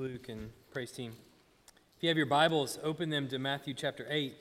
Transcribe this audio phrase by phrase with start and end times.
[0.00, 1.12] Luke and praise team.
[1.98, 4.34] If you have your Bibles, open them to Matthew chapter 8.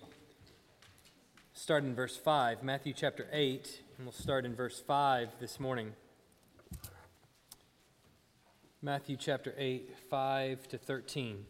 [1.53, 2.63] Start in verse 5.
[2.63, 5.91] Matthew chapter 8, and we'll start in verse 5 this morning.
[8.81, 11.45] Matthew chapter 8, 5 to 13.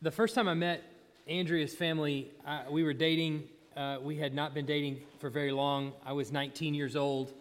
[0.00, 0.82] The first time I met
[1.28, 3.44] Andrea's family, uh, we were dating.
[3.76, 5.92] Uh, we had not been dating for very long.
[6.04, 7.32] I was 19 years old.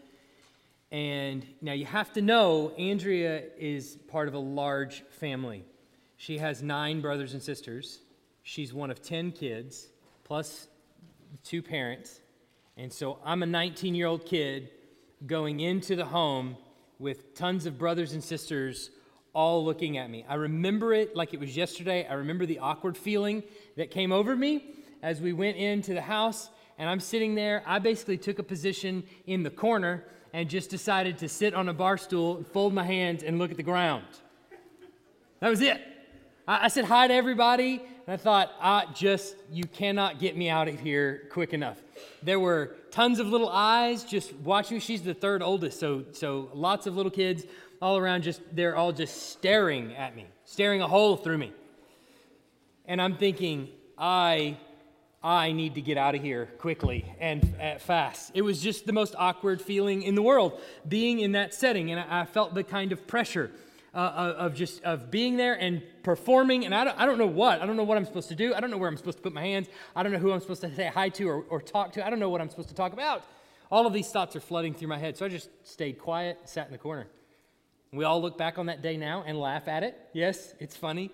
[0.91, 5.63] And now you have to know Andrea is part of a large family.
[6.17, 8.01] She has nine brothers and sisters.
[8.43, 9.87] She's one of 10 kids,
[10.25, 10.67] plus
[11.43, 12.19] two parents.
[12.75, 14.69] And so I'm a 19 year old kid
[15.25, 16.57] going into the home
[16.99, 18.91] with tons of brothers and sisters
[19.33, 20.25] all looking at me.
[20.27, 22.05] I remember it like it was yesterday.
[22.05, 23.43] I remember the awkward feeling
[23.77, 26.49] that came over me as we went into the house.
[26.77, 27.63] And I'm sitting there.
[27.65, 30.03] I basically took a position in the corner
[30.33, 33.57] and just decided to sit on a bar stool, fold my hands, and look at
[33.57, 34.05] the ground.
[35.39, 35.81] That was it.
[36.47, 40.49] I, I said hi to everybody, and I thought, I just, you cannot get me
[40.49, 41.81] out of here quick enough.
[42.23, 44.79] There were tons of little eyes just watching.
[44.79, 47.43] She's the third oldest, so, so lots of little kids
[47.81, 51.51] all around, just, they're all just staring at me, staring a hole through me.
[52.85, 54.57] And I'm thinking, I
[55.23, 58.31] I need to get out of here quickly and uh, fast.
[58.33, 61.99] It was just the most awkward feeling in the world being in that setting, and
[61.99, 63.51] I, felt the kind of pressure
[63.93, 63.97] uh,
[64.37, 66.65] of just of being there and performing.
[66.65, 67.61] And I don't, I don't know what.
[67.61, 68.55] I don't know what I'm supposed to do.
[68.55, 69.67] I don't know where I'm supposed to put my hands.
[69.95, 72.05] I don't know who I'm supposed to say hi to or, or talk to.
[72.05, 73.23] I don't know what I'm supposed to talk about.
[73.69, 76.65] All of these thoughts are flooding through my head, so I just stayed quiet, sat
[76.65, 77.07] in the corner.
[77.93, 79.97] We all look back on that day now and laugh at it.
[80.13, 81.11] Yes, it's funny.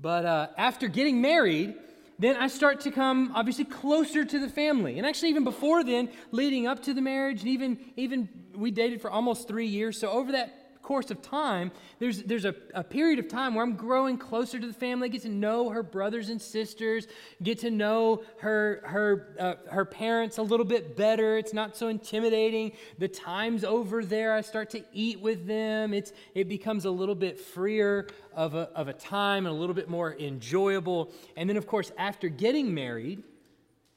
[0.00, 1.76] But uh, after getting married,
[2.18, 4.98] then I start to come obviously closer to the family.
[4.98, 9.00] And actually, even before then, leading up to the marriage, and even, even we dated
[9.00, 9.98] for almost three years.
[9.98, 13.76] So over that course of time, there's, there's a, a period of time where I'm
[13.76, 17.06] growing closer to the family, get to know her brothers and sisters,
[17.42, 21.38] get to know her, her, uh, her parents a little bit better.
[21.38, 22.72] It's not so intimidating.
[22.98, 24.34] The time's over there.
[24.34, 25.94] I start to eat with them.
[25.94, 29.74] It's, it becomes a little bit freer of a, of a time and a little
[29.74, 31.12] bit more enjoyable.
[31.36, 33.22] And then, of course, after getting married,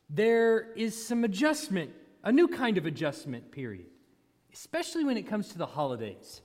[0.10, 1.92] there is some adjustment,
[2.24, 3.88] a new kind of adjustment period,
[4.54, 6.42] especially when it comes to the holidays.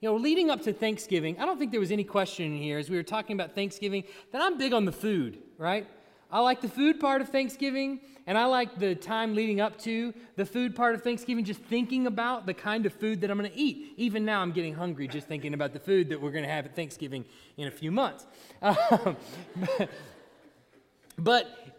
[0.00, 2.88] You know, leading up to Thanksgiving, I don't think there was any question here as
[2.88, 5.86] we were talking about Thanksgiving that I'm big on the food, right?
[6.30, 10.14] I like the food part of Thanksgiving, and I like the time leading up to
[10.36, 13.50] the food part of Thanksgiving, just thinking about the kind of food that I'm going
[13.50, 13.92] to eat.
[13.98, 16.64] Even now, I'm getting hungry just thinking about the food that we're going to have
[16.64, 17.26] at Thanksgiving
[17.58, 18.26] in a few months.
[18.62, 19.16] Um,
[21.18, 21.74] but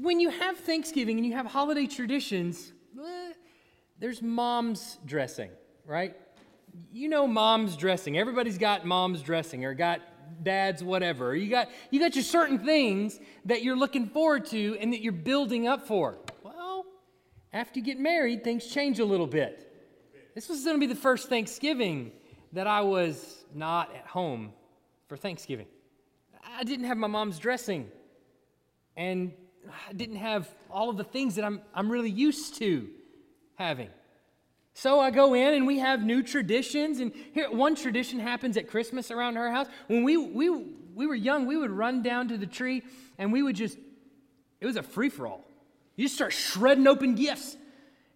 [0.00, 3.32] when you have Thanksgiving and you have holiday traditions, eh,
[3.98, 5.50] there's mom's dressing,
[5.84, 6.14] right?
[6.92, 8.18] You know mom's dressing.
[8.18, 10.00] Everybody's got mom's dressing or got
[10.42, 11.34] dad's whatever.
[11.34, 15.12] You got you got your certain things that you're looking forward to and that you're
[15.12, 16.18] building up for.
[16.42, 16.86] Well,
[17.52, 19.62] after you get married, things change a little bit.
[20.34, 22.12] This was going to be the first Thanksgiving
[22.52, 24.52] that I was not at home
[25.08, 25.66] for Thanksgiving.
[26.58, 27.90] I didn't have my mom's dressing.
[28.96, 29.32] And
[29.88, 32.88] I didn't have all of the things that I'm, I'm really used to
[33.56, 33.90] having.
[34.78, 37.00] So I go in and we have new traditions.
[37.00, 39.68] And here, one tradition happens at Christmas around her house.
[39.86, 40.50] When we, we,
[40.94, 42.82] we were young, we would run down to the tree
[43.16, 43.78] and we would just,
[44.60, 45.46] it was a free for all.
[45.96, 47.56] You just start shredding open gifts.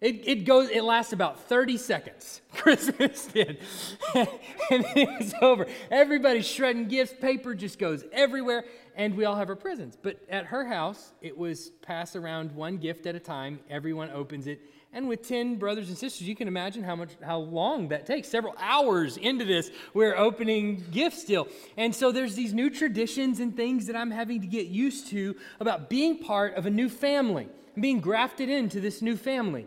[0.01, 2.41] It, it goes, it lasts about 30 seconds.
[2.53, 3.57] Christmas did.
[4.13, 4.27] and
[4.69, 5.65] it was over.
[5.89, 7.11] Everybody's shredding gifts.
[7.19, 8.65] Paper just goes everywhere.
[8.95, 9.97] And we all have our presents.
[9.99, 13.61] But at her house, it was pass around one gift at a time.
[13.67, 14.61] Everyone opens it
[14.93, 18.27] and with 10 brothers and sisters, you can imagine how much how long that takes.
[18.27, 21.47] Several hours into this, we're opening gifts still.
[21.77, 25.35] And so there's these new traditions and things that I'm having to get used to
[25.61, 29.65] about being part of a new family and being grafted into this new family.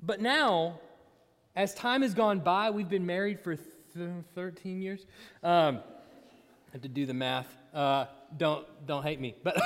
[0.00, 0.78] But now,
[1.56, 5.04] as time has gone by, we've been married for th- 13 years.
[5.42, 5.80] Um,
[6.68, 7.48] I had to do the math.
[7.74, 8.06] Uh,
[8.38, 9.56] don't don't hate me but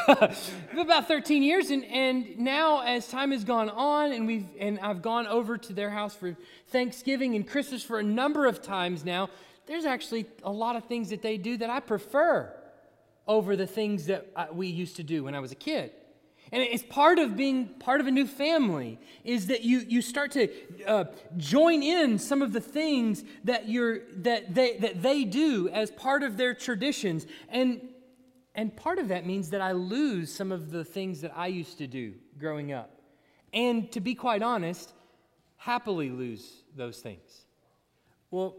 [0.78, 5.02] about 13 years and, and now as time has gone on and we've and i've
[5.02, 6.36] gone over to their house for
[6.68, 9.28] thanksgiving and christmas for a number of times now
[9.66, 12.54] there's actually a lot of things that they do that i prefer
[13.26, 15.90] over the things that we used to do when i was a kid
[16.52, 20.32] and it's part of being part of a new family is that you, you start
[20.32, 20.48] to
[20.84, 21.04] uh,
[21.36, 26.24] join in some of the things that, you're, that, they, that they do as part
[26.24, 27.26] of their traditions.
[27.48, 27.88] And
[28.54, 31.78] and part of that means that I lose some of the things that I used
[31.78, 33.00] to do growing up.
[33.52, 34.92] And to be quite honest,
[35.56, 37.44] happily lose those things.
[38.30, 38.56] Well,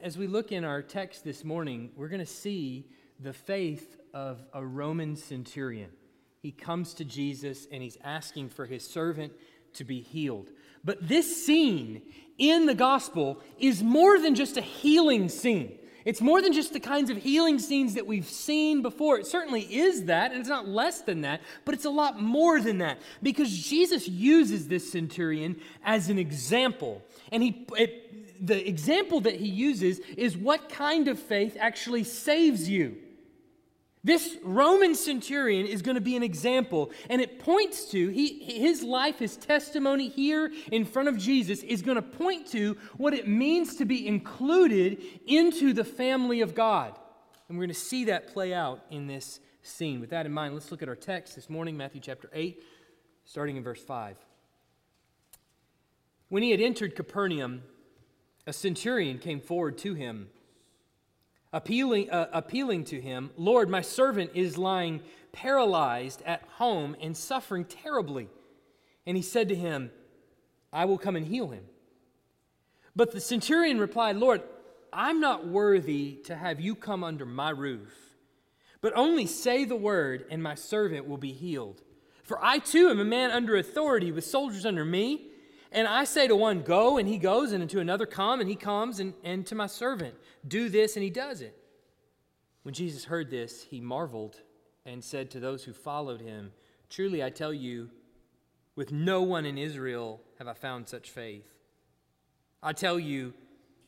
[0.00, 2.86] as we look in our text this morning, we're going to see
[3.20, 5.90] the faith of a Roman centurion.
[6.40, 9.32] He comes to Jesus and he's asking for his servant
[9.74, 10.50] to be healed.
[10.84, 12.02] But this scene
[12.38, 15.78] in the gospel is more than just a healing scene.
[16.04, 19.18] It's more than just the kinds of healing scenes that we've seen before.
[19.18, 22.60] It certainly is that, and it's not less than that, but it's a lot more
[22.60, 27.02] than that because Jesus uses this centurion as an example.
[27.30, 32.68] And he, it, the example that he uses is what kind of faith actually saves
[32.68, 32.96] you.
[34.04, 38.82] This Roman centurion is going to be an example, and it points to he, his
[38.82, 43.28] life, his testimony here in front of Jesus is going to point to what it
[43.28, 46.98] means to be included into the family of God.
[47.48, 50.00] And we're going to see that play out in this scene.
[50.00, 52.60] With that in mind, let's look at our text this morning, Matthew chapter 8,
[53.24, 54.16] starting in verse 5.
[56.28, 57.62] When he had entered Capernaum,
[58.48, 60.30] a centurion came forward to him
[61.52, 65.00] appealing, uh, appealing to him, Lord, my servant is lying
[65.32, 68.28] paralyzed at home and suffering terribly.
[69.06, 69.90] And he said to him,
[70.72, 71.64] I will come and heal him.
[72.94, 74.42] But the centurion replied, Lord,
[74.92, 77.94] I'm not worthy to have you come under my roof,
[78.82, 81.80] but only say the word, and my servant will be healed.
[82.22, 85.28] For I too am a man under authority with soldiers under me.
[85.72, 88.56] And I say to one, Go, and he goes, and to another, Come, and he
[88.56, 90.14] comes, and, and to my servant,
[90.46, 91.56] Do this, and he does it.
[92.62, 94.36] When Jesus heard this, he marveled
[94.84, 96.52] and said to those who followed him,
[96.90, 97.90] Truly I tell you,
[98.76, 101.48] with no one in Israel have I found such faith.
[102.62, 103.32] I tell you,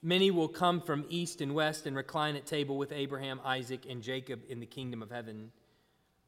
[0.03, 4.03] many will come from east and west and recline at table with Abraham, Isaac, and
[4.03, 5.53] Jacob in the kingdom of heaven,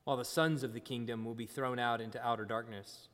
[0.05, 3.09] while the sons of the kingdom will be thrown out into outer darkness.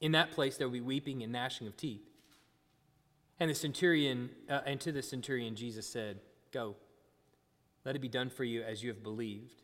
[0.00, 2.08] In that place there will be weeping and gnashing of teeth.
[3.40, 6.18] And the centurion, uh, and to the centurion, Jesus said,
[6.52, 6.76] Go,
[7.84, 9.62] let it be done for you as you have believed.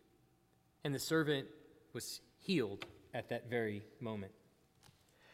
[0.84, 1.48] And the servant
[1.92, 4.32] was healed at that very moment.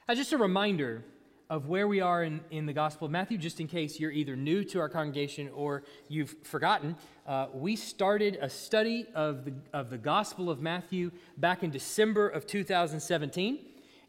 [0.08, 1.05] Now, just a reminder
[1.50, 4.37] of where we are in, in the Gospel of Matthew, just in case you're either
[4.37, 6.94] new to our congregation or you've forgotten.
[7.26, 12.29] Uh, we started a study of the, of the Gospel of Matthew back in December
[12.29, 13.58] of 2017.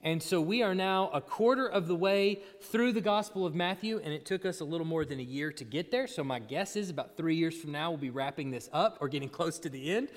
[0.03, 4.01] And so we are now a quarter of the way through the Gospel of Matthew,
[4.03, 6.07] and it took us a little more than a year to get there.
[6.07, 9.07] So my guess is about three years from now, we'll be wrapping this up or
[9.07, 10.09] getting close to the end.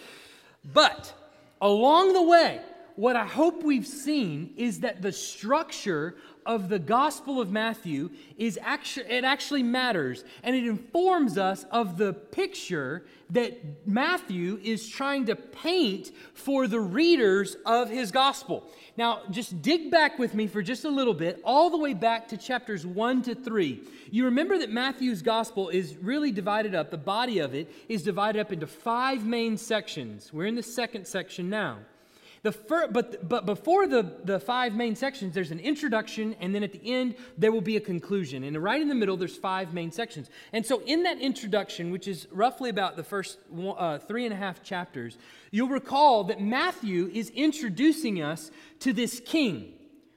[0.72, 1.12] But
[1.60, 2.62] along the way,
[2.96, 8.58] what I hope we've seen is that the structure of the Gospel of Matthew is
[8.62, 15.26] actually it actually matters and it informs us of the picture that Matthew is trying
[15.26, 18.70] to paint for the readers of his gospel.
[18.96, 22.28] Now, just dig back with me for just a little bit, all the way back
[22.28, 23.82] to chapters 1 to 3.
[24.10, 28.40] You remember that Matthew's gospel is really divided up, the body of it is divided
[28.40, 30.32] up into five main sections.
[30.32, 31.78] We're in the second section now.
[32.44, 36.62] The fir- but, but before the, the five main sections, there's an introduction, and then
[36.62, 38.44] at the end, there will be a conclusion.
[38.44, 40.28] And right in the middle, there's five main sections.
[40.52, 44.36] And so, in that introduction, which is roughly about the first uh, three and a
[44.36, 45.16] half chapters,
[45.52, 48.50] you'll recall that Matthew is introducing us
[48.80, 49.72] to this king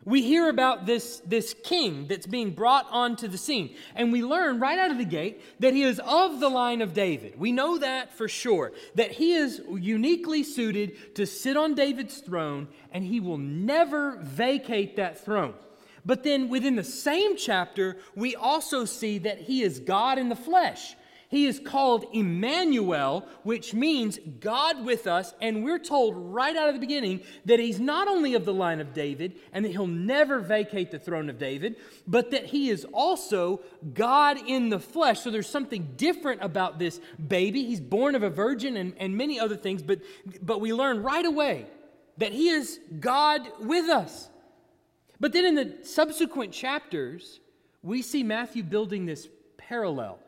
[0.08, 3.76] we hear about this, this king that's being brought onto the scene.
[3.94, 6.94] And we learn right out of the gate that he is of the line of
[6.94, 7.38] David.
[7.38, 12.70] We know that for sure, that he is uniquely suited to sit on David's throne,
[12.94, 15.56] and he will never vacate that throne.
[16.06, 20.38] But then within the same chapter, we also see that he is God in the
[20.38, 20.96] flesh.
[21.30, 25.34] He is called Emmanuel, which means God with us.
[25.42, 28.80] And we're told right out of the beginning that he's not only of the line
[28.80, 31.76] of David and that he'll never vacate the throne of David,
[32.08, 33.60] but that he is also
[33.94, 35.20] God in the flesh.
[35.20, 37.66] So there's something different about this baby.
[37.66, 40.00] He's born of a virgin and, and many other things, but,
[40.42, 41.68] but we learn right away
[42.20, 44.30] that he is God with us.
[45.20, 47.42] But then in the subsequent chapters,
[47.84, 50.20] we see Matthew building this parallel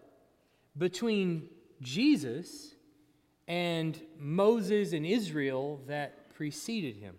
[0.80, 1.50] between
[1.82, 2.74] Jesus
[3.48, 7.16] and Moses and Israel that preceded him.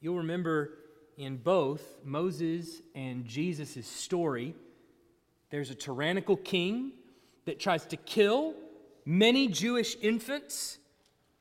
[0.00, 0.78] You'll remember
[1.16, 4.54] in both Moses and Jesus' story,
[5.50, 6.92] there's a tyrannical king
[7.44, 8.54] that tries to kill
[9.04, 10.78] many Jewish infants,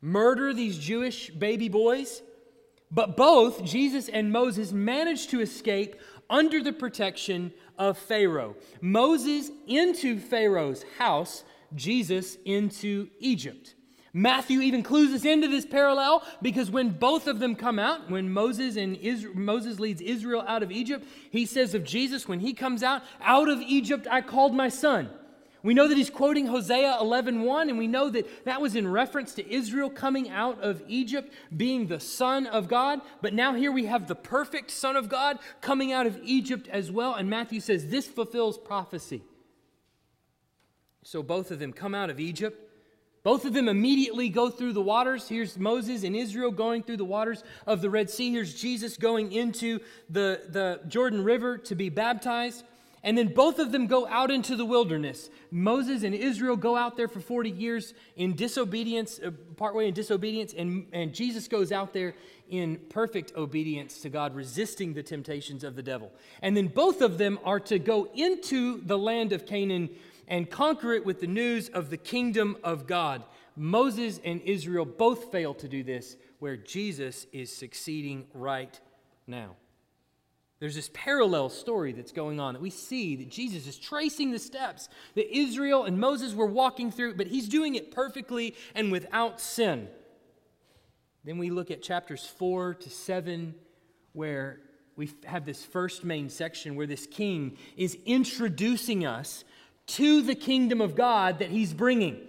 [0.02, 2.22] murder these Jewish baby boys.
[2.92, 5.96] But both Jesus and Moses managed to escape
[6.34, 8.56] under the protection of Pharaoh.
[8.82, 11.44] Moses into Pharaoh's house,
[11.76, 13.76] Jesus into Egypt.
[14.16, 18.32] Matthew even clues us into this parallel because when both of them come out, when
[18.32, 22.54] Moses and Israel, Moses leads Israel out of Egypt, he says of Jesus, when he
[22.54, 25.10] comes out, out of Egypt I called my son.
[25.64, 29.34] We know that he's quoting Hosea 11:1 and we know that that was in reference
[29.36, 33.86] to Israel coming out of Egypt being the son of God, but now here we
[33.86, 37.88] have the perfect son of God coming out of Egypt as well and Matthew says
[37.88, 39.24] this fulfills prophecy.
[41.04, 42.60] So both of them come out of Egypt
[43.24, 45.30] both of them immediately go through the waters.
[45.30, 48.32] Here's Moses and Israel going through the waters of the Red Sea.
[48.32, 49.80] Here's Jesus going into
[50.10, 52.66] the, the Jordan River to be baptized.
[53.04, 55.30] And then both of them go out into the wilderness.
[55.52, 60.54] Moses and Israel go out there for 40 years in disobedience, uh, partway in disobedience,
[60.54, 62.16] and, and Jesus goes out there
[62.50, 66.14] in perfect obedience to God, resisting the temptations of the devil.
[66.42, 69.90] And then both of them are to go into the land of Canaan
[70.30, 73.24] and conquer it with the news of the kingdom of God.
[73.58, 78.80] Moses and Israel both fail to do this, where Jesus is succeeding right
[79.28, 79.56] now.
[80.64, 84.40] There's this parallel story that's going on that we see that Jesus is tracing the
[84.40, 89.42] steps that Israel and Moses were walking through, but he's doing it perfectly and without
[89.42, 89.90] sin.
[91.26, 93.56] Then we look at chapters 4 to 7,
[94.14, 94.62] where
[94.96, 99.44] we have this first main section where this king is introducing us
[99.88, 102.22] to the kingdom of God that he's bringing.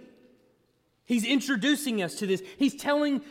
[1.05, 2.41] He's introducing us to this.
[2.57, 3.21] He's telling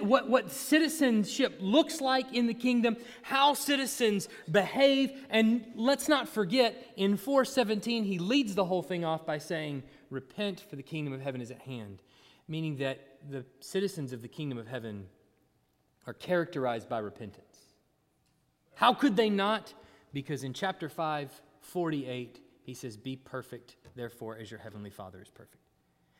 [0.00, 5.12] what, what citizenship looks like in the kingdom, how citizens behave.
[5.30, 10.58] And let's not forget, in 417, he leads the whole thing off by saying, Repent,
[10.68, 12.02] for the kingdom of heaven is at hand.
[12.48, 12.98] Meaning that
[13.30, 15.06] the citizens of the kingdom of heaven
[16.08, 17.46] are characterized by repentance.
[18.74, 19.72] How could they not?
[20.12, 25.28] Because in chapter 5, 48, he says, Be perfect, therefore, as your heavenly Father is
[25.28, 25.69] perfect.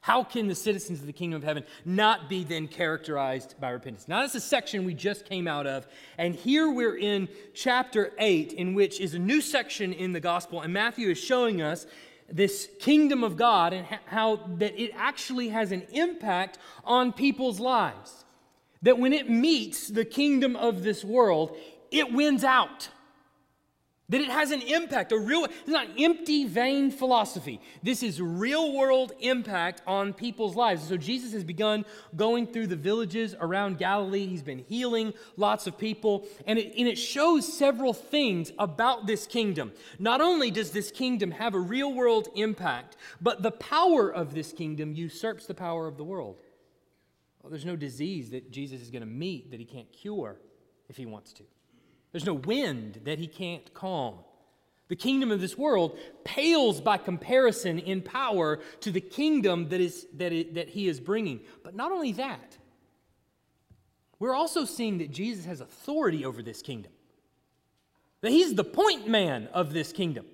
[0.02, 4.08] How can the citizens of the kingdom of heaven not be then characterized by repentance?
[4.08, 5.86] Now, that's a section we just came out of.
[6.16, 10.62] And here we're in chapter 8, in which is a new section in the gospel.
[10.62, 11.86] And Matthew is showing us
[12.32, 18.24] this kingdom of God and how that it actually has an impact on people's lives.
[18.82, 21.56] That when it meets the kingdom of this world,
[21.90, 22.88] it wins out.
[24.10, 27.60] That it has an impact, a real, it's not empty, vain philosophy.
[27.80, 30.86] This is real world impact on people's lives.
[30.86, 31.84] So Jesus has begun
[32.16, 34.26] going through the villages around Galilee.
[34.26, 36.26] He's been healing lots of people.
[36.44, 39.70] And it, and it shows several things about this kingdom.
[40.00, 44.52] Not only does this kingdom have a real world impact, but the power of this
[44.52, 46.42] kingdom usurps the power of the world.
[47.42, 50.36] Well, there's no disease that Jesus is going to meet that he can't cure
[50.88, 51.44] if he wants to.
[52.12, 54.16] There's no wind that he can't calm.
[54.88, 60.06] The kingdom of this world pales by comparison in power to the kingdom that, is,
[60.14, 61.40] that, it, that he is bringing.
[61.62, 62.58] But not only that,
[64.18, 66.92] we're also seeing that Jesus has authority over this kingdom,
[68.20, 70.26] that he's the point man of this kingdom.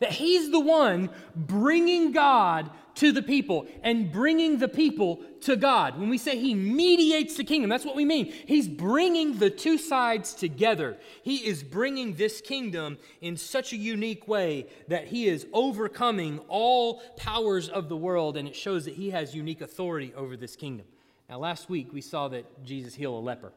[0.00, 5.98] That he's the one bringing God to the people and bringing the people to God.
[5.98, 8.32] When we say he mediates the kingdom, that's what we mean.
[8.46, 10.96] He's bringing the two sides together.
[11.22, 17.00] He is bringing this kingdom in such a unique way that he is overcoming all
[17.16, 20.86] powers of the world, and it shows that he has unique authority over this kingdom.
[21.28, 23.52] Now, last week we saw that Jesus healed a leper.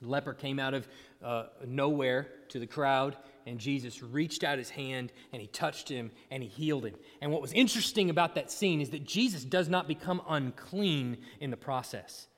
[0.00, 0.88] The leper came out of
[1.22, 6.10] uh, nowhere to the crowd and Jesus reached out his hand and he touched him
[6.30, 6.94] and he healed him.
[7.20, 11.50] And what was interesting about that scene is that Jesus does not become unclean in
[11.50, 12.28] the process.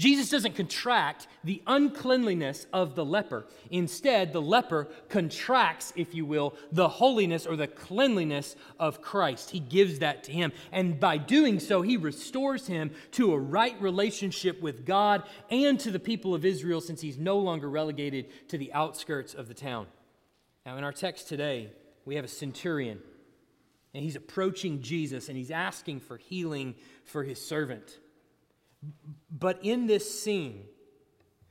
[0.00, 3.44] Jesus doesn't contract the uncleanliness of the leper.
[3.70, 9.50] Instead, the leper contracts, if you will, the holiness or the cleanliness of Christ.
[9.50, 10.52] He gives that to him.
[10.72, 15.90] And by doing so, he restores him to a right relationship with God and to
[15.90, 19.86] the people of Israel since he's no longer relegated to the outskirts of the town.
[20.66, 21.72] Now, in our text today,
[22.04, 22.98] we have a centurion,
[23.94, 26.74] and he's approaching Jesus and he's asking for healing
[27.04, 27.98] for his servant.
[29.30, 30.64] But in this scene,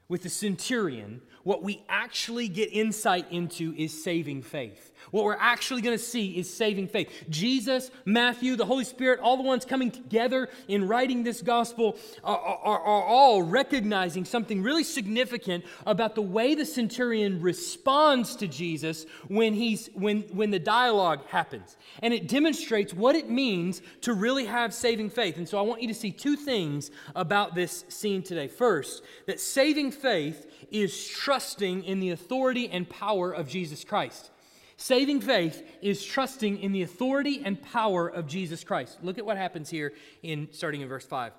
[0.07, 4.91] with the centurion, what we actually get insight into is saving faith.
[5.11, 7.09] What we're actually going to see is saving faith.
[7.29, 12.37] Jesus, Matthew, the Holy Spirit, all the ones coming together in writing this gospel are,
[12.37, 19.05] are, are, all recognizing something really significant about the way the centurion responds to Jesus
[19.27, 21.77] when, he's, when, when the dialogue happens.
[22.03, 25.37] And it demonstrates what it means to really have saving faith.
[25.37, 28.47] And so I want you to see two things about this scene today.
[28.47, 30.95] First, that saving faith is
[31.29, 34.31] trusting in the authority and power of Jesus Christ.
[34.77, 38.97] Saving faith is trusting in the authority and power of Jesus Christ.
[39.03, 39.93] Look at what happens here
[40.23, 41.31] in starting in verse 5.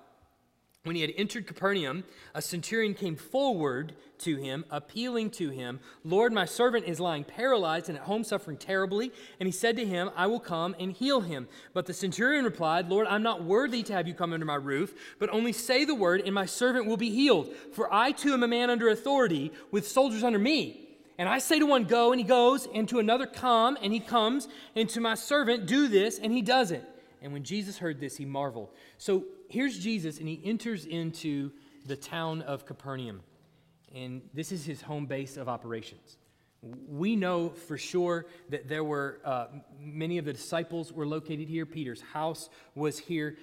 [0.83, 6.33] When he had entered Capernaum, a centurion came forward to him, appealing to him, Lord,
[6.33, 9.11] my servant is lying paralyzed and at home suffering terribly.
[9.39, 11.47] And he said to him, I will come and heal him.
[11.75, 14.95] But the centurion replied, Lord, I'm not worthy to have you come under my roof,
[15.19, 17.53] but only say the word, and my servant will be healed.
[17.73, 20.87] For I too am a man under authority, with soldiers under me.
[21.19, 23.99] And I say to one, Go, and he goes, and to another, Come, and he
[23.99, 26.87] comes, and to my servant, Do this, and he does it.
[27.21, 28.69] And when Jesus heard this, he marveled.
[28.97, 31.51] So here's Jesus, and he enters into
[31.85, 33.21] the town of Capernaum.
[33.93, 36.17] And this is his home base of operations.
[36.87, 39.47] We know for sure that there were uh,
[39.79, 41.65] many of the disciples were located here.
[41.65, 43.37] Peter's house was here.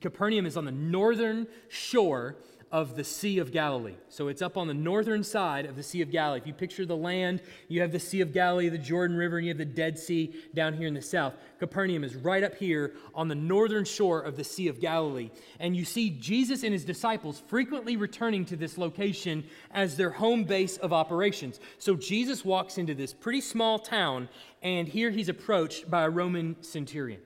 [0.00, 2.36] Capernaum is on the northern shore
[2.74, 3.94] of the Sea of Galilee.
[4.08, 6.40] So it's up on the northern side of the Sea of Galilee.
[6.40, 9.46] If you picture the land, you have the Sea of Galilee, the Jordan River, and
[9.46, 11.34] you have the Dead Sea down here in the south.
[11.60, 15.30] Capernaum is right up here on the northern shore of the Sea of Galilee.
[15.60, 20.42] And you see Jesus and his disciples frequently returning to this location as their home
[20.42, 21.60] base of operations.
[21.78, 24.28] So Jesus walks into this pretty small town,
[24.62, 27.20] and here he's approached by a Roman centurion.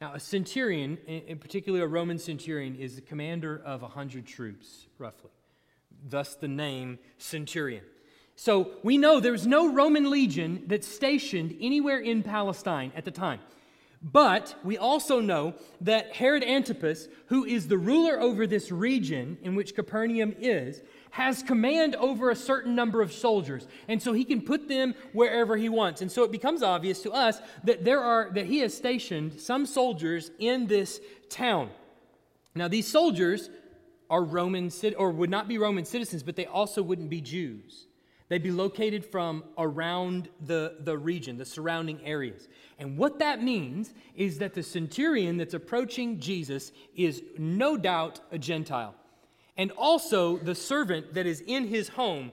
[0.00, 4.86] Now, a centurion, in particular a Roman centurion, is the commander of a 100 troops,
[4.96, 5.30] roughly.
[6.08, 7.82] Thus the name centurion.
[8.36, 13.40] So we know there's no Roman legion that's stationed anywhere in Palestine at the time.
[14.00, 19.56] But we also know that Herod Antipas, who is the ruler over this region in
[19.56, 24.40] which Capernaum is, has command over a certain number of soldiers and so he can
[24.40, 26.02] put them wherever he wants.
[26.02, 29.66] And so it becomes obvious to us that there are that he has stationed some
[29.66, 31.70] soldiers in this town.
[32.54, 33.50] Now these soldiers
[34.10, 37.86] are roman or would not be roman citizens but they also wouldn't be jews.
[38.28, 42.48] They'd be located from around the, the region the surrounding areas.
[42.78, 48.38] And what that means is that the centurion that's approaching jesus is no doubt a
[48.38, 48.94] gentile
[49.58, 52.30] and also, the servant that is in his home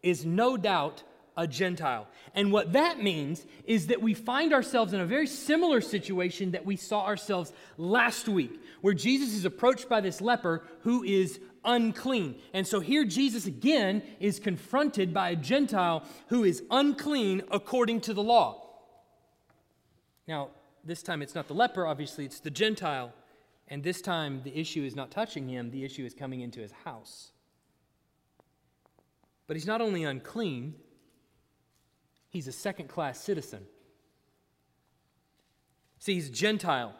[0.00, 1.02] is no doubt
[1.36, 2.06] a Gentile.
[2.34, 6.64] And what that means is that we find ourselves in a very similar situation that
[6.64, 12.36] we saw ourselves last week, where Jesus is approached by this leper who is unclean.
[12.54, 18.14] And so here Jesus again is confronted by a Gentile who is unclean according to
[18.14, 18.68] the law.
[20.28, 20.50] Now,
[20.84, 23.12] this time it's not the leper, obviously, it's the Gentile.
[23.68, 26.72] And this time, the issue is not touching him, the issue is coming into his
[26.72, 27.32] house.
[29.46, 30.74] But he's not only unclean,
[32.30, 33.66] he's a second class citizen.
[35.98, 36.94] See, he's Gentile.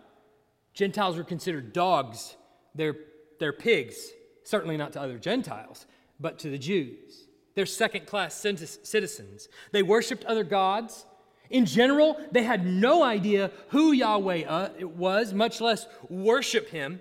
[0.74, 2.37] Gentiles were considered dogs,
[2.74, 2.96] they're,
[3.40, 4.11] they're pigs,
[4.44, 5.87] certainly not to other Gentiles,
[6.20, 7.28] but to the Jews.
[7.54, 9.48] They're second class citizens.
[9.72, 11.04] They worshiped other gods,
[11.51, 17.01] in general, they had no idea who Yahweh uh, was, much less worship him.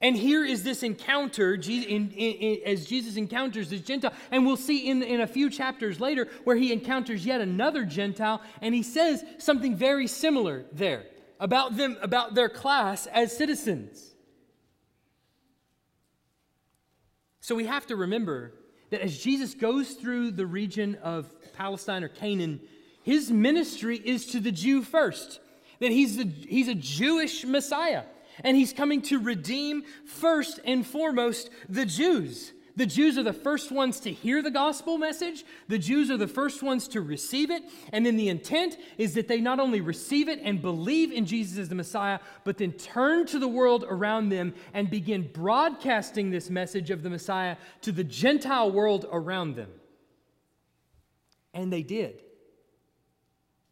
[0.00, 4.12] And here is this encounter as Jesus encounters this Gentile.
[4.32, 8.42] And we'll see in, in a few chapters later where he encounters yet another Gentile,
[8.60, 11.04] and he says something very similar there
[11.38, 14.14] about them, about their class as citizens.
[17.40, 18.54] So we have to remember
[18.90, 22.60] that as Jesus goes through the region of Palestine or Canaan,
[23.02, 25.40] his ministry is to the Jew first,
[25.80, 28.04] that he's, the, he's a Jewish Messiah,
[28.40, 32.52] and he's coming to redeem first and foremost the Jews.
[32.74, 35.44] The Jews are the first ones to hear the gospel message.
[35.68, 37.62] The Jews are the first ones to receive it.
[37.92, 41.58] And then the intent is that they not only receive it and believe in Jesus
[41.58, 46.48] as the Messiah, but then turn to the world around them and begin broadcasting this
[46.48, 49.70] message of the Messiah to the Gentile world around them.
[51.52, 52.22] And they did.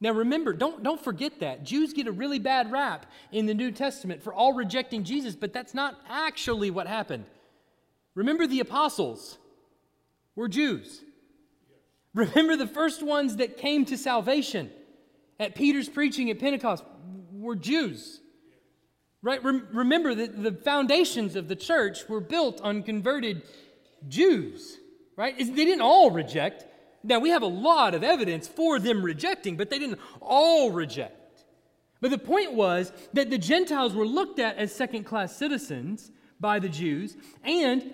[0.01, 1.63] Now remember, don't, don't forget that.
[1.63, 5.53] Jews get a really bad rap in the New Testament for all rejecting Jesus, but
[5.53, 7.27] that's not actually what happened.
[8.15, 9.39] Remember the apostles
[10.35, 11.03] were Jews.
[12.15, 14.71] Remember the first ones that came to salvation
[15.39, 16.83] at Peter's preaching at Pentecost
[17.33, 18.21] were Jews.
[19.23, 19.43] Right?
[19.45, 23.43] remember that the foundations of the church were built on converted
[24.09, 24.79] Jews.
[25.15, 25.37] Right?
[25.37, 26.65] They didn't all reject,
[27.03, 31.45] now, we have a lot of evidence for them rejecting, but they didn't all reject.
[32.01, 36.59] But the point was that the Gentiles were looked at as second class citizens by
[36.59, 37.93] the Jews, and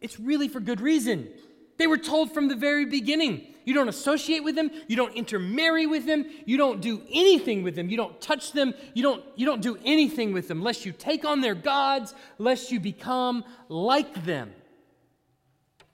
[0.00, 1.28] it's really for good reason.
[1.76, 5.86] They were told from the very beginning you don't associate with them, you don't intermarry
[5.86, 9.44] with them, you don't do anything with them, you don't touch them, you don't, you
[9.44, 14.24] don't do anything with them, lest you take on their gods, lest you become like
[14.24, 14.52] them.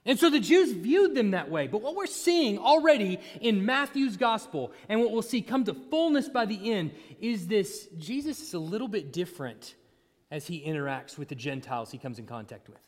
[0.05, 1.69] And so the Jews viewed them that way.
[1.69, 6.29] But what we're seeing already in Matthew's gospel, and what we'll see come to fullness
[6.29, 9.77] by the end, is this Jesus is a little bit different
[10.31, 12.81] as he interacts with the Gentiles he comes in contact with.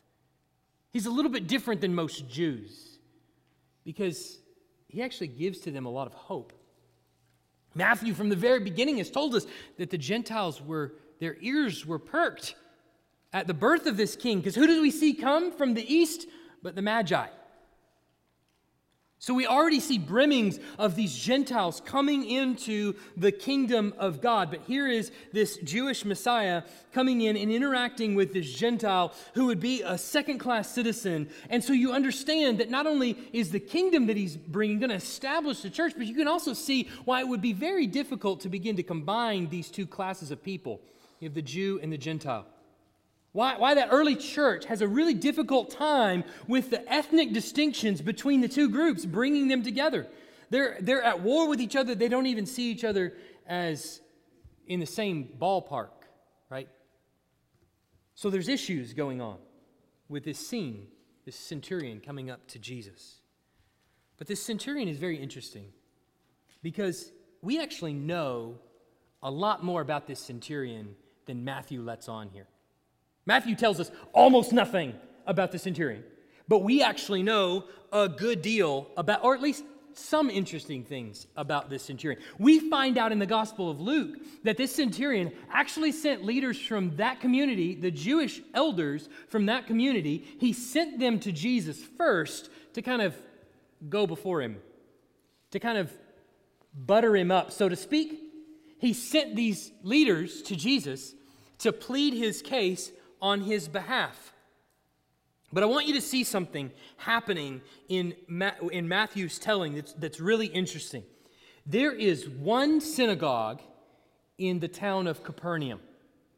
[0.91, 2.99] He's a little bit different than most Jews
[3.85, 4.39] because
[4.87, 6.53] he actually gives to them a lot of hope.
[7.75, 9.45] Matthew, from the very beginning, has told us
[9.77, 12.55] that the Gentiles were, their ears were perked
[13.31, 14.39] at the birth of this king.
[14.39, 16.25] Because who did we see come from the east
[16.65, 17.27] but the Magi?
[19.19, 24.49] So we already see brimmings of these Gentiles coming into the kingdom of God.
[24.49, 29.59] But here is this Jewish Messiah coming in and interacting with this Gentile who would
[29.59, 31.29] be a second class citizen.
[31.51, 34.95] And so you understand that not only is the kingdom that he's bringing going to
[34.95, 38.49] establish the church, but you can also see why it would be very difficult to
[38.49, 40.81] begin to combine these two classes of people.
[41.19, 42.47] You have the Jew and the Gentile.
[43.35, 48.39] Why, why that early church has a really difficult time with the ethnic distinctions between
[48.39, 50.07] the two groups, bringing them together.
[50.51, 51.95] They're, they're at war with each other.
[51.95, 53.11] They don't even see each other
[53.45, 53.99] as
[54.67, 55.89] in the same ballpark,
[56.49, 56.69] right?
[58.13, 59.39] So there's issues going on
[60.07, 60.87] with this scene,
[61.25, 63.19] this centurion coming up to Jesus.
[64.17, 65.73] But this centurion is very interesting
[66.63, 68.59] because we actually know
[69.21, 70.95] a lot more about this centurion
[71.25, 72.47] than Matthew lets on here.
[73.25, 74.93] Matthew tells us almost nothing
[75.25, 76.03] about the centurion,
[76.47, 79.63] but we actually know a good deal about, or at least
[79.97, 82.21] some interesting things about this centurion.
[82.37, 86.97] We find out in the Gospel of Luke that this centurion actually sent leaders from
[86.97, 92.81] that community, the Jewish elders from that community, he sent them to Jesus first to
[92.81, 93.15] kind of
[93.89, 94.57] go before him,
[95.51, 95.91] to kind of
[96.75, 98.19] butter him up, so to speak.
[98.79, 101.15] He sent these leaders to Jesus
[101.59, 102.91] to plead his case
[103.25, 104.33] on his behalf.
[105.51, 110.19] But I want you to see something happening in, Ma- in Matthew's telling that's, that's
[110.19, 111.01] really interesting.
[111.65, 113.63] There is one synagogue
[114.37, 115.79] in the town of Capernaum.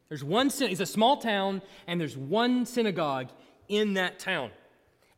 [0.08, 3.28] There's one, it's a small town, and there's one synagogue
[3.68, 4.50] in that town.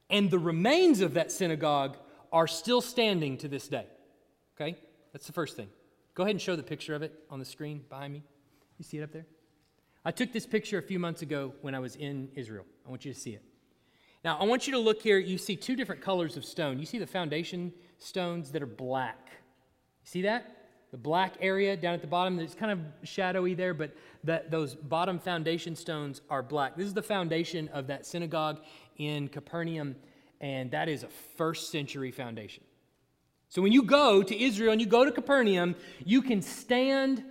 [0.08, 1.96] And the remains of that synagogue
[2.32, 3.86] are still standing to this day.
[4.56, 4.76] Okay?
[5.12, 5.68] That's the first thing.
[6.14, 8.24] Go ahead and show the picture of it on the screen behind me.
[8.76, 9.26] You see it up there?
[10.10, 12.64] I took this picture a few months ago when I was in Israel.
[12.84, 13.44] I want you to see it.
[14.24, 15.18] Now, I want you to look here.
[15.18, 16.80] You see two different colors of stone.
[16.80, 19.28] You see the foundation stones that are black.
[20.02, 20.66] You See that?
[20.90, 24.74] The black area down at the bottom, it's kind of shadowy there, but that, those
[24.74, 26.76] bottom foundation stones are black.
[26.76, 28.58] This is the foundation of that synagogue
[28.96, 29.94] in Capernaum,
[30.40, 32.64] and that is a first century foundation.
[33.48, 37.22] So when you go to Israel and you go to Capernaum, you can stand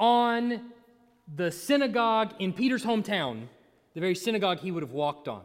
[0.00, 0.72] on
[1.32, 3.46] the synagogue in Peter's hometown,
[3.94, 5.42] the very synagogue he would have walked on,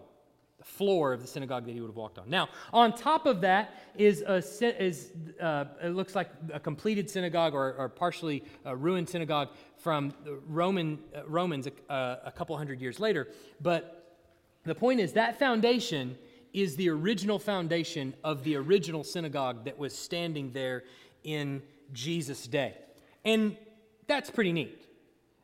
[0.58, 2.30] the floor of the synagogue that he would have walked on.
[2.30, 4.44] Now, on top of that is, a,
[4.84, 10.14] is uh, it looks like a completed synagogue or, or partially a ruined synagogue from
[10.48, 13.30] Roman, uh, Romans a, uh, a couple hundred years later.
[13.62, 14.18] But
[14.66, 16.18] the point is that foundation
[16.52, 20.84] is the original foundation of the original synagogue that was standing there
[21.24, 21.62] in
[21.94, 22.76] Jesus' day.
[23.24, 23.56] And
[24.08, 24.89] that's pretty neat.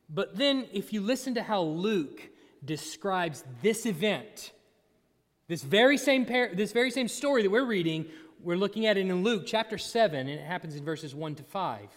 [0.10, 2.22] But then, if you listen to how Luke
[2.64, 4.52] describes this event,
[5.48, 8.06] this very same par- this very same story that we're reading,
[8.42, 11.44] we're looking at it in Luke chapter 7, and it happens in verses 1 to
[11.44, 11.90] 5.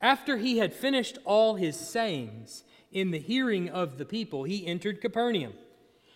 [0.00, 5.00] After he had finished all his sayings in the hearing of the people, he entered
[5.00, 5.54] Capernaum.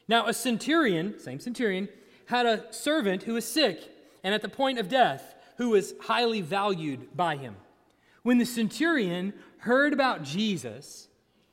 [0.09, 1.89] Now, a centurion, same centurion,
[2.27, 3.91] had a servant who was sick
[4.23, 7.57] and at the point of death, who was highly valued by him.
[8.27, 11.07] When the centurion heard about Jesus,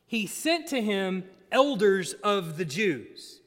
[0.07, 3.41] he sent to him elders of the Jews,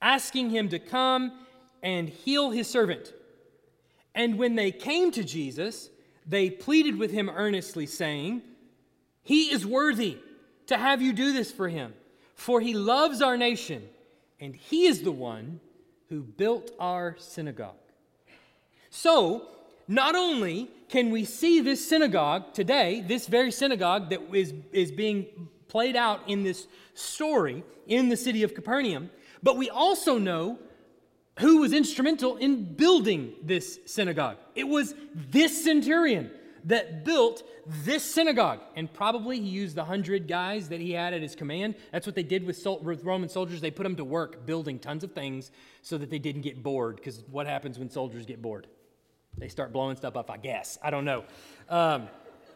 [0.00, 1.44] asking him to come
[1.82, 3.12] and heal his servant.
[4.14, 5.90] And when they came to Jesus,
[6.24, 8.42] they pleaded with him earnestly, saying,
[9.24, 10.18] He is worthy
[10.68, 11.94] to have you do this for him,
[12.36, 13.82] for he loves our nation,
[14.38, 15.58] and he is the one
[16.10, 17.74] who built our synagogue.
[18.88, 19.48] So,
[19.88, 25.26] not only can we see this synagogue today, this very synagogue that is, is being
[25.66, 29.10] played out in this story in the city of Capernaum,
[29.42, 30.58] but we also know
[31.38, 34.36] who was instrumental in building this synagogue.
[34.54, 36.30] It was this centurion
[36.64, 38.60] that built this synagogue.
[38.74, 41.76] And probably he used the hundred guys that he had at his command.
[41.92, 43.60] That's what they did with, sol- with Roman soldiers.
[43.60, 46.96] They put them to work building tons of things so that they didn't get bored,
[46.96, 48.66] because what happens when soldiers get bored?
[49.38, 50.78] They start blowing stuff up, I guess.
[50.82, 51.24] I don't know.
[51.68, 52.08] Um,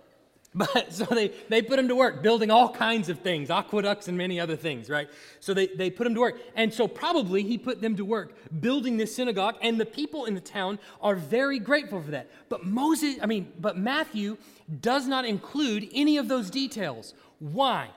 [0.55, 4.19] but so they, they put him to work building all kinds of things, aqueducts and
[4.19, 5.09] many other things, right?
[5.41, 6.39] So they, they put him to work.
[6.55, 10.35] And so probably he put them to work building this synagogue, and the people in
[10.35, 12.31] the town are very grateful for that.
[12.51, 14.37] But Moses, I mean, but Matthew
[14.81, 17.15] does not include any of those details.
[17.39, 17.89] Why?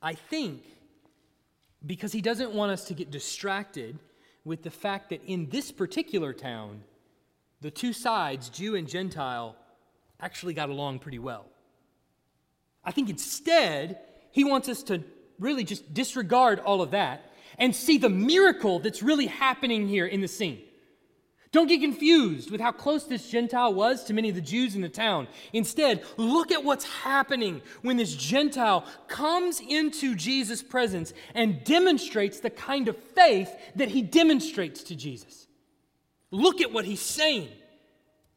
[0.00, 0.62] I think
[1.84, 3.98] because he doesn't want us to get distracted
[4.44, 6.82] with the fact that in this particular town,
[7.60, 9.56] the two sides, Jew and Gentile,
[10.20, 11.46] actually got along pretty well.
[12.84, 13.98] I think instead,
[14.30, 15.02] he wants us to
[15.38, 20.20] really just disregard all of that and see the miracle that's really happening here in
[20.20, 20.62] the scene.
[21.52, 24.82] Don't get confused with how close this Gentile was to many of the Jews in
[24.82, 25.26] the town.
[25.52, 32.50] Instead, look at what's happening when this Gentile comes into Jesus' presence and demonstrates the
[32.50, 35.48] kind of faith that he demonstrates to Jesus.
[36.30, 37.48] Look at what he's saying.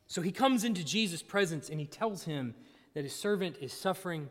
[0.08, 2.56] So he comes into Jesus' presence and he tells him
[2.94, 4.30] that his servant is suffering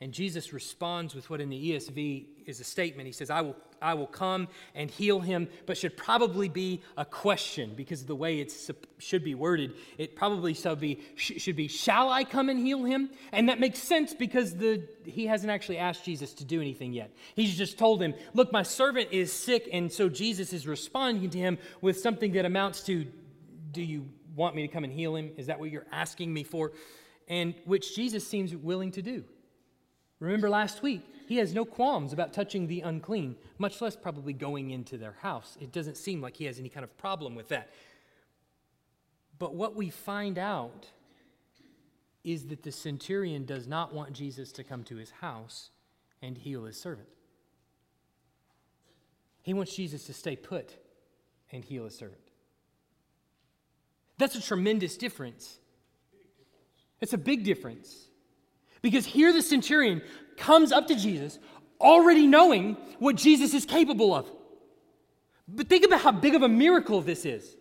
[0.00, 3.08] and Jesus responds with what in the ESV is a statement.
[3.08, 7.04] He says, I will, I will come and heal him, but should probably be a
[7.04, 8.54] question because of the way it
[8.98, 9.74] should be worded.
[9.98, 13.10] It probably should be, should be, Shall I come and heal him?
[13.32, 17.10] And that makes sense because the, he hasn't actually asked Jesus to do anything yet.
[17.34, 19.68] He's just told him, Look, my servant is sick.
[19.72, 23.04] And so Jesus is responding to him with something that amounts to,
[23.72, 25.32] Do you want me to come and heal him?
[25.36, 26.70] Is that what you're asking me for?
[27.26, 29.24] And which Jesus seems willing to do.
[30.20, 34.70] Remember last week, he has no qualms about touching the unclean, much less probably going
[34.70, 35.56] into their house.
[35.60, 37.70] It doesn't seem like he has any kind of problem with that.
[39.38, 40.88] But what we find out
[42.24, 45.70] is that the centurion does not want Jesus to come to his house
[46.20, 47.08] and heal his servant.
[49.42, 50.76] He wants Jesus to stay put
[51.52, 52.20] and heal his servant.
[54.18, 55.58] That's a tremendous difference.
[57.00, 58.07] It's a big difference.
[58.82, 60.02] Because here the centurion
[60.36, 61.38] comes up to Jesus
[61.80, 64.30] already knowing what Jesus is capable of.
[65.46, 67.56] But think about how big of a miracle this is.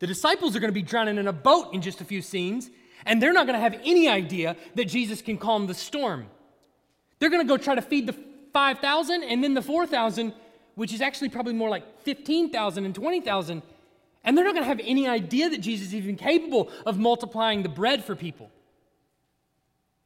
[0.00, 2.70] The disciples are going to be drowning in a boat in just a few scenes,
[3.06, 6.26] and they're not going to have any idea that Jesus can calm the storm.
[7.18, 8.16] They're going to go try to feed the
[8.52, 10.34] 5,000 and then the 4,000,
[10.74, 13.62] which is actually probably more like 15,000 and 20,000.
[14.24, 17.62] And they're not going to have any idea that Jesus is even capable of multiplying
[17.62, 18.50] the bread for people.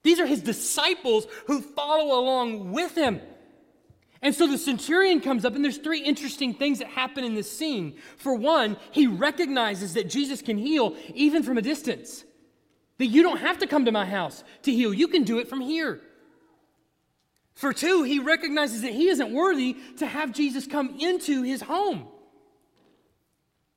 [0.06, 3.20] These are his disciples who follow along with him.
[4.22, 7.50] And so the centurion comes up, and there's three interesting things that happen in this
[7.50, 7.96] scene.
[8.16, 12.24] For one, he recognizes that Jesus can heal even from a distance,
[12.98, 15.48] that you don't have to come to my house to heal, you can do it
[15.48, 16.00] from here.
[17.54, 22.06] For two, he recognizes that he isn't worthy to have Jesus come into his home.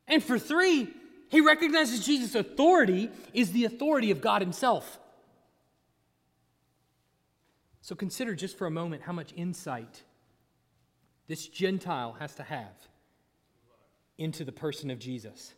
[0.07, 0.89] And for three,
[1.29, 4.99] he recognizes Jesus' authority is the authority of God himself.
[7.89, 10.03] So consider just for a moment how much insight
[11.25, 12.75] this Gentile has to have
[14.19, 15.55] into the person of Jesus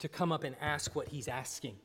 [0.00, 1.76] to come up and ask what he's asking.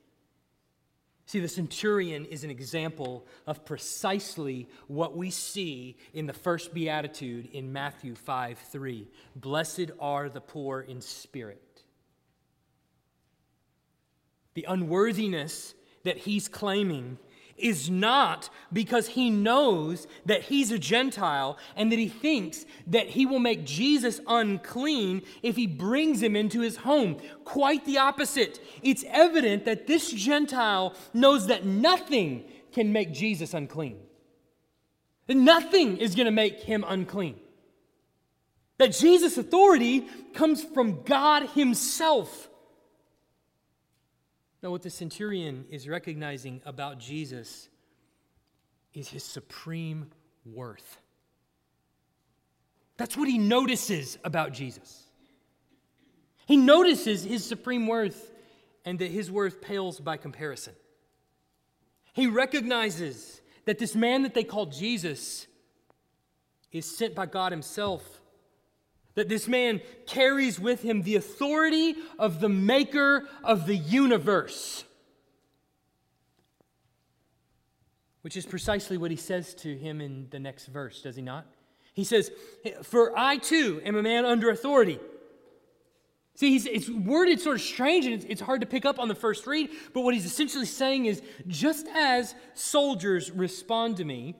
[1.28, 7.48] See, the centurion is an example of precisely what we see in the first beatitude
[7.54, 9.08] in Matthew 5 3.
[9.38, 11.84] Blessed are the poor in spirit.
[14.56, 17.18] The unworthiness that he's claiming
[17.58, 23.26] is not because he knows that he's a Gentile and that he thinks that he
[23.26, 27.18] will make Jesus unclean if he brings him into his home.
[27.44, 28.60] Quite the opposite.
[28.84, 33.98] It's evident that this Gentile knows that nothing can make Jesus unclean.
[35.28, 37.40] That nothing is going to make him unclean.
[38.78, 42.50] That Jesus' authority comes from God Himself.
[44.62, 47.70] Now, what the centurion is recognizing about Jesus
[48.94, 50.10] is his supreme
[50.46, 50.98] worth.
[52.98, 55.04] That's what he notices about Jesus.
[56.48, 58.32] He notices his supreme worth
[58.86, 60.74] and that his worth pales by comparison.
[62.14, 65.46] He recognizes that this man that they call Jesus
[66.72, 68.22] is sent by God Himself
[69.18, 74.84] that this man carries with him the authority of the maker of the universe.
[78.22, 81.48] Which is precisely what he says to him in the next verse, does he not?
[81.96, 82.30] He says,
[82.84, 85.00] For I too am a man under authority.
[86.36, 89.08] See, he's it's worded sort of strange and it's, it's hard to pick up on
[89.08, 94.36] the first read, but what he's essentially saying is just as soldiers respond to me,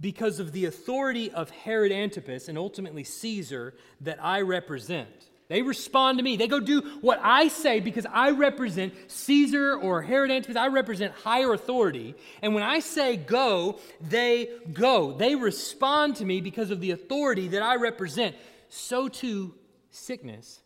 [0.00, 5.08] because of the authority of Herod Antipas and ultimately Caesar that I represent.
[5.48, 6.36] They respond to me.
[6.36, 10.56] They go do what I say because I represent Caesar or Herod Antipas.
[10.56, 12.14] I represent higher authority.
[12.40, 15.12] And when I say go, they go.
[15.12, 18.36] They respond to me because of the authority that I represent.
[18.68, 19.54] So too,
[19.90, 20.60] sickness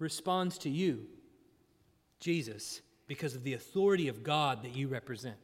[0.00, 1.06] responds to you,
[2.18, 5.36] Jesus, because of the authority of God that you represent.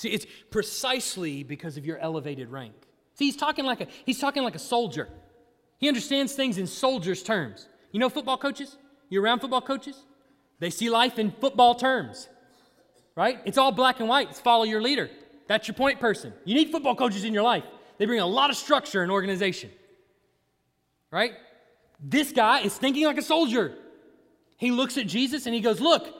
[0.00, 2.72] See, it's precisely because of your elevated rank.
[3.16, 5.10] See, he's talking like a, he's talking like a soldier.
[5.76, 7.68] He understands things in soldier's terms.
[7.92, 8.78] You know football coaches?
[9.10, 10.02] You're around football coaches?
[10.58, 12.30] They see life in football terms,
[13.14, 13.40] right?
[13.44, 14.30] It's all black and white.
[14.30, 15.10] It's follow your leader.
[15.48, 16.32] That's your point person.
[16.46, 17.64] You need football coaches in your life.
[17.98, 19.68] They bring a lot of structure and organization,
[21.10, 21.32] right?
[22.02, 23.76] This guy is thinking like a soldier.
[24.56, 26.19] He looks at Jesus and he goes, Look,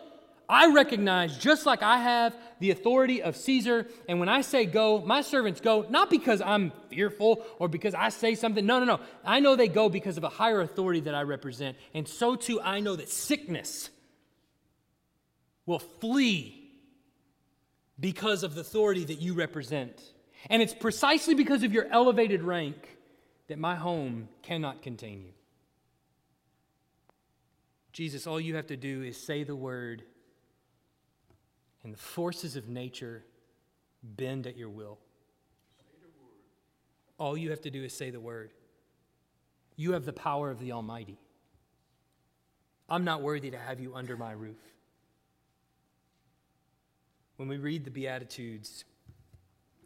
[0.50, 5.00] I recognize, just like I have the authority of Caesar, and when I say go,
[5.00, 8.66] my servants go, not because I'm fearful or because I say something.
[8.66, 9.00] No, no, no.
[9.24, 11.76] I know they go because of a higher authority that I represent.
[11.94, 13.90] And so too, I know that sickness
[15.66, 16.72] will flee
[18.00, 20.02] because of the authority that you represent.
[20.48, 22.98] And it's precisely because of your elevated rank
[23.46, 25.32] that my home cannot contain you.
[27.92, 30.02] Jesus, all you have to do is say the word
[31.82, 33.24] and the forces of nature
[34.02, 34.98] bend at your will.
[37.18, 38.50] All you have to do is say the word.
[39.76, 41.18] You have the power of the Almighty.
[42.88, 44.58] I'm not worthy to have you under my roof.
[47.36, 48.84] When we read the Beatitudes,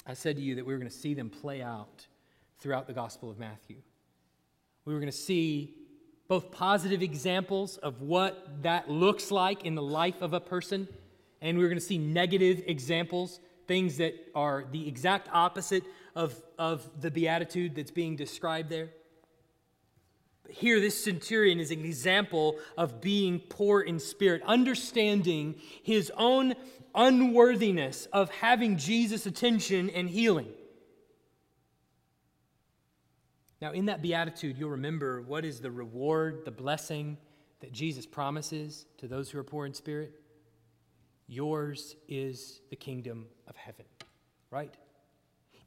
[0.07, 2.07] I said to you that we were going to see them play out
[2.59, 3.77] throughout the Gospel of Matthew.
[4.85, 5.75] We were going to see
[6.29, 10.89] both positive examples of what that looks like in the life of a person
[11.45, 15.85] and we're going to see negative examples, things that are the exact opposite
[16.17, 18.89] of, of the beatitude that's being described there.
[20.49, 26.55] Here, this centurion is an example of being poor in spirit, understanding his own
[26.95, 30.49] unworthiness of having Jesus' attention and healing.
[33.61, 37.19] Now, in that beatitude, you'll remember what is the reward, the blessing
[37.61, 40.21] that Jesus promises to those who are poor in spirit?
[41.27, 43.87] Yours is the kingdom of heaven,
[44.51, 44.75] right?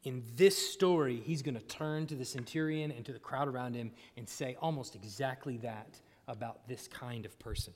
[0.03, 3.75] In this story, he's going to turn to the centurion and to the crowd around
[3.75, 7.73] him and say almost exactly that about this kind of person.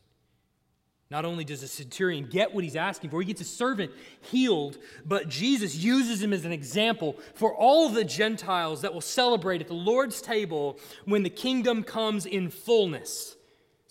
[1.10, 3.92] Not only does the centurion get what he's asking for, he gets a servant
[4.22, 9.60] healed, but Jesus uses him as an example for all the Gentiles that will celebrate
[9.60, 13.36] at the Lord's table when the kingdom comes in fullness.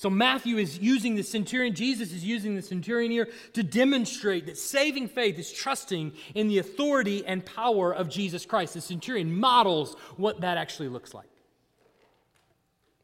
[0.00, 4.56] So Matthew is using the centurion, Jesus is using the centurion here to demonstrate that
[4.56, 8.72] saving faith is trusting in the authority and power of Jesus Christ.
[8.72, 11.28] The centurion models what that actually looks like.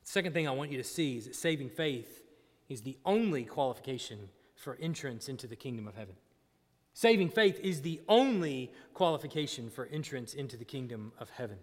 [0.05, 2.23] Second thing I want you to see is that saving faith
[2.71, 6.15] is the only qualification for entrance into the kingdom of heaven.
[6.95, 11.59] Saving faith is the only qualification for entrance into the kingdom of heaven.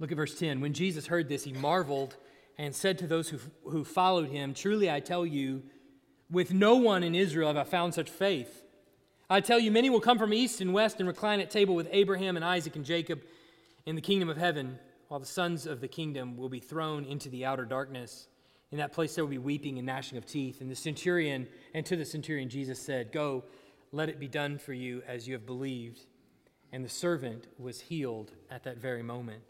[0.00, 0.60] Look at verse 10.
[0.60, 2.16] When Jesus heard this, he marveled
[2.58, 5.62] and said to those who, who followed him, Truly I tell you,
[6.30, 8.62] with no one in Israel have I found such faith.
[9.28, 11.88] I tell you, many will come from east and west and recline at table with
[11.90, 13.22] Abraham and Isaac and Jacob
[13.86, 17.28] in the kingdom of heaven, while the sons of the kingdom will be thrown into
[17.28, 18.28] the outer darkness.
[18.70, 20.60] In that place there will be weeping and gnashing of teeth.
[20.60, 23.44] And the centurion, and to the centurion, Jesus said, Go,
[23.90, 26.00] let it be done for you as you have believed.
[26.72, 29.42] And the servant was healed at that very moment.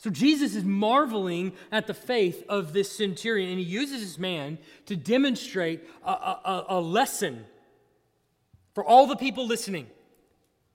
[0.00, 4.56] So Jesus is marveling at the faith of this centurion, and he uses this man
[4.86, 7.44] to demonstrate a, a, a, lesson
[8.74, 9.88] for all the people listening.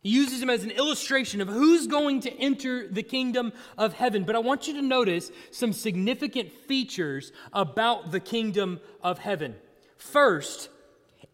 [0.04, 4.26] He uses him as an illustration of who's going to enter the kingdom of heaven.
[4.26, 9.56] But I want you to notice some significant features about the kingdom of heaven.
[9.98, 10.70] First,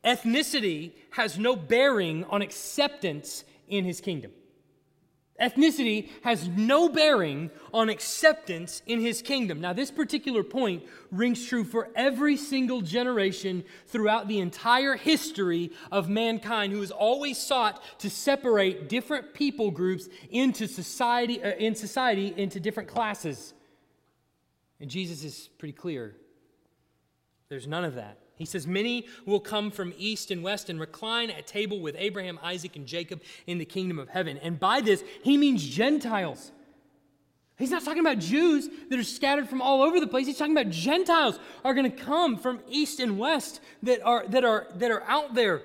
[0.06, 4.32] ethnicity has no bearing on acceptance in his kingdom.
[5.41, 9.60] Ethnicity has no bearing on acceptance in his kingdom.
[9.60, 16.08] Now, this particular point rings true for every single generation throughout the entire history of
[16.08, 22.34] mankind who has always sought to separate different people groups into society, uh, in society
[22.38, 23.54] into different classes.
[24.80, 26.15] And Jesus is pretty clear
[27.49, 28.20] there's none of that.
[28.41, 32.39] He says, Many will come from east and west and recline at table with Abraham,
[32.41, 34.39] Isaac, and Jacob in the kingdom of heaven.
[34.39, 36.51] And by this, he means Gentiles.
[37.60, 40.26] He's not talking about Jews that are scattered from all over the place.
[40.26, 44.43] He's talking about Gentiles are going to come from east and west that are, that
[44.43, 45.61] are, that are out there.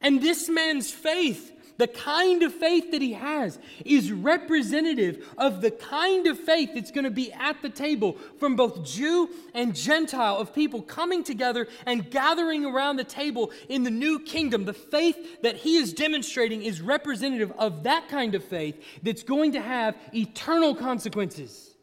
[0.00, 5.70] And this man's faith the kind of faith that he has is representative of the
[5.70, 10.38] kind of faith that's going to be at the table from both Jew and Gentile,
[10.38, 14.64] of people coming together and gathering around the table in the new kingdom.
[14.64, 19.52] The faith that he is demonstrating is representative of that kind of faith that's going
[19.52, 21.74] to have eternal consequences.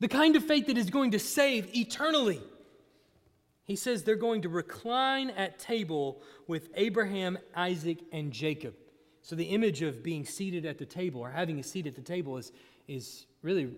[0.00, 2.40] The kind of faith that is going to save eternally.
[3.66, 8.74] He says they're going to recline at table with Abraham, Isaac, and Jacob.
[9.22, 12.02] So the image of being seated at the table or having a seat at the
[12.02, 12.52] table is,
[12.86, 13.70] is really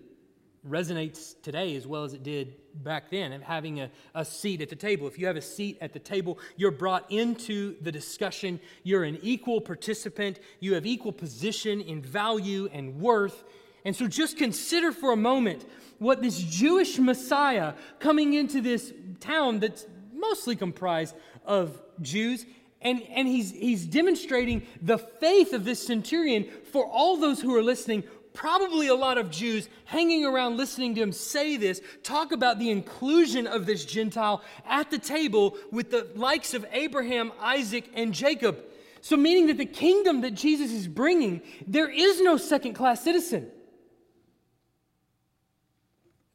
[0.67, 4.69] resonates today as well as it did back then of having a, a seat at
[4.69, 5.07] the table.
[5.07, 8.59] If you have a seat at the table, you're brought into the discussion.
[8.83, 10.39] You're an equal participant.
[10.59, 13.43] You have equal position in value and worth.
[13.85, 15.65] And so just consider for a moment
[15.97, 21.15] what this Jewish Messiah coming into this town that's mostly comprised
[21.45, 22.45] of Jews.
[22.81, 27.63] And, and he's, he's demonstrating the faith of this centurion for all those who are
[27.63, 28.03] listening
[28.33, 32.69] probably a lot of Jews hanging around listening to him say this, talk about the
[32.69, 38.63] inclusion of this Gentile at the table with the likes of Abraham, Isaac, and Jacob.
[39.01, 43.49] So, meaning that the kingdom that Jesus is bringing, there is no second class citizen.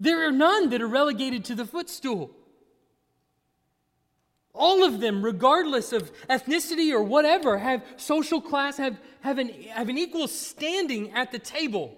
[0.00, 2.34] There are none that are relegated to the footstool.
[4.54, 9.88] All of them, regardless of ethnicity or whatever, have social class, have, have, an, have
[9.88, 11.96] an equal standing at the table.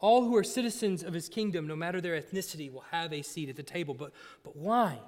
[0.00, 3.48] All who are citizens of his kingdom, no matter their ethnicity, will have a seat
[3.48, 3.94] at the table.
[3.94, 4.12] But,
[4.42, 4.98] but why?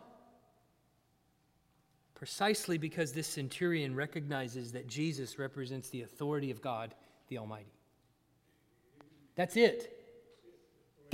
[2.14, 6.94] Precisely because this centurion recognizes that Jesus represents the authority of God
[7.28, 7.74] the Almighty.
[9.34, 9.95] That's it.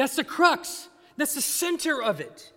[0.02, 0.88] That's the crux.
[1.16, 2.52] That's the center of it.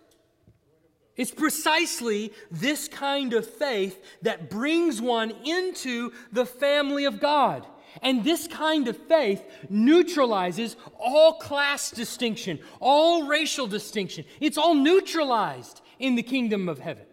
[1.16, 7.64] It's precisely this kind of faith that brings one into the family of God.
[8.02, 14.26] And this kind of faith neutralizes all class distinction, all racial distinction.
[14.42, 17.06] It's all neutralized in the kingdom of heaven.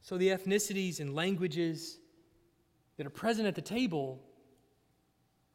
[0.00, 2.00] So the ethnicities and languages
[2.96, 4.25] that are present at the table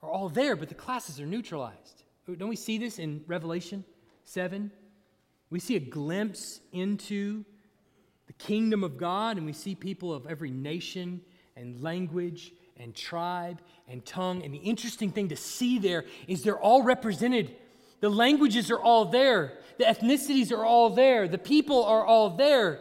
[0.02, 2.04] are all there, but the classes are neutralized.
[2.28, 3.84] Oh, don't we see this in Revelation
[4.26, 4.72] 7?
[5.50, 7.44] We see a glimpse into
[8.28, 11.22] the kingdom of God, and we see people of every nation
[11.56, 14.44] and language and tribe and tongue.
[14.44, 17.56] And the interesting thing to see there is they're all represented.
[18.00, 22.80] The languages are all there, the ethnicities are all there, the people are all there.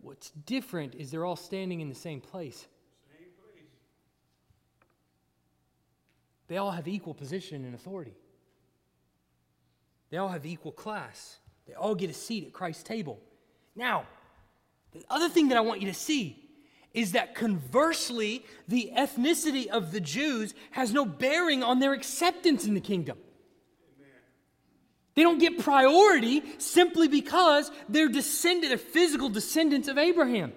[0.00, 2.66] What's different is they're all standing in the same place.
[3.08, 3.64] Same place.
[6.54, 8.14] They all have equal position and authority.
[10.10, 11.38] They all have equal class.
[11.66, 13.18] They all get a seat at Christ's table.
[13.74, 14.06] Now,
[14.92, 16.48] the other thing that I want you to see
[16.92, 22.74] is that conversely, the ethnicity of the Jews has no bearing on their acceptance in
[22.74, 23.18] the kingdom.
[25.16, 30.52] They don't get priority simply because they're descendant, they're physical descendants of Abraham.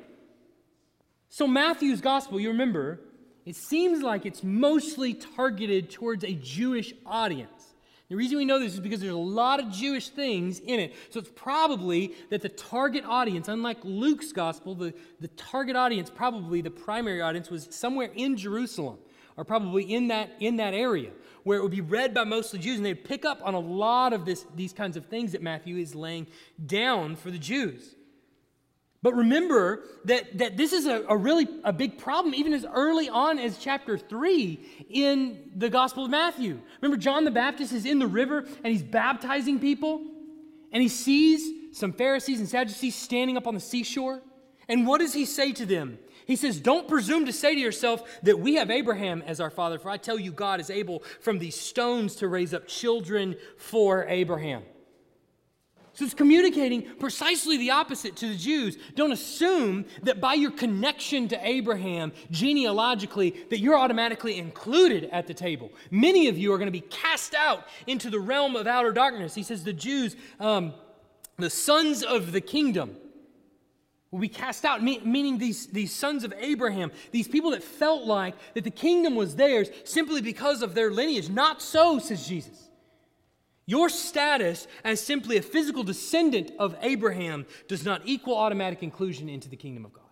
[1.29, 2.99] So Matthew's gospel, you remember,
[3.47, 7.75] it seems like it's mostly targeted towards a Jewish audience.
[8.09, 10.93] The reason we know this is because there's a lot of Jewish things in it.
[11.11, 16.59] So it's probably that the target audience, unlike Luke's gospel, the, the target audience, probably
[16.59, 18.97] the primary audience, was somewhere in Jerusalem
[19.37, 21.11] or probably in that, in that area
[21.43, 22.75] where it would be read by mostly Jews.
[22.75, 25.77] And they'd pick up on a lot of this, these kinds of things that Matthew
[25.77, 26.27] is laying
[26.65, 27.95] down for the Jews.
[29.03, 33.09] But remember that, that this is a, a, really a big problem, even as early
[33.09, 36.59] on as chapter 3 in the Gospel of Matthew.
[36.81, 40.01] Remember, John the Baptist is in the river and he's baptizing people,
[40.71, 44.21] and he sees some Pharisees and Sadducees standing up on the seashore.
[44.67, 45.99] And what does he say to them?
[46.25, 49.79] He says, Don't presume to say to yourself that we have Abraham as our father,
[49.79, 54.05] for I tell you, God is able from these stones to raise up children for
[54.07, 54.63] Abraham.
[55.97, 58.77] So it's communicating precisely the opposite to the Jews.
[58.93, 65.33] Don't assume that by your connection to Abraham genealogically that you're automatically included at the
[65.33, 65.71] table.
[65.89, 69.33] Many of you are going to be cast out into the realm of outer darkness.
[69.33, 70.75] He says the Jews, um,
[71.39, 72.95] the sons of the kingdom,
[74.11, 78.35] will be cast out, meaning these, these sons of Abraham, these people that felt like
[78.53, 81.27] that the kingdom was theirs simply because of their lineage.
[81.27, 82.66] Not so, says Jesus.
[83.68, 89.49] Your status as simply a physical descendant of Abraham does not equal automatic inclusion into
[89.49, 90.03] the kingdom of God.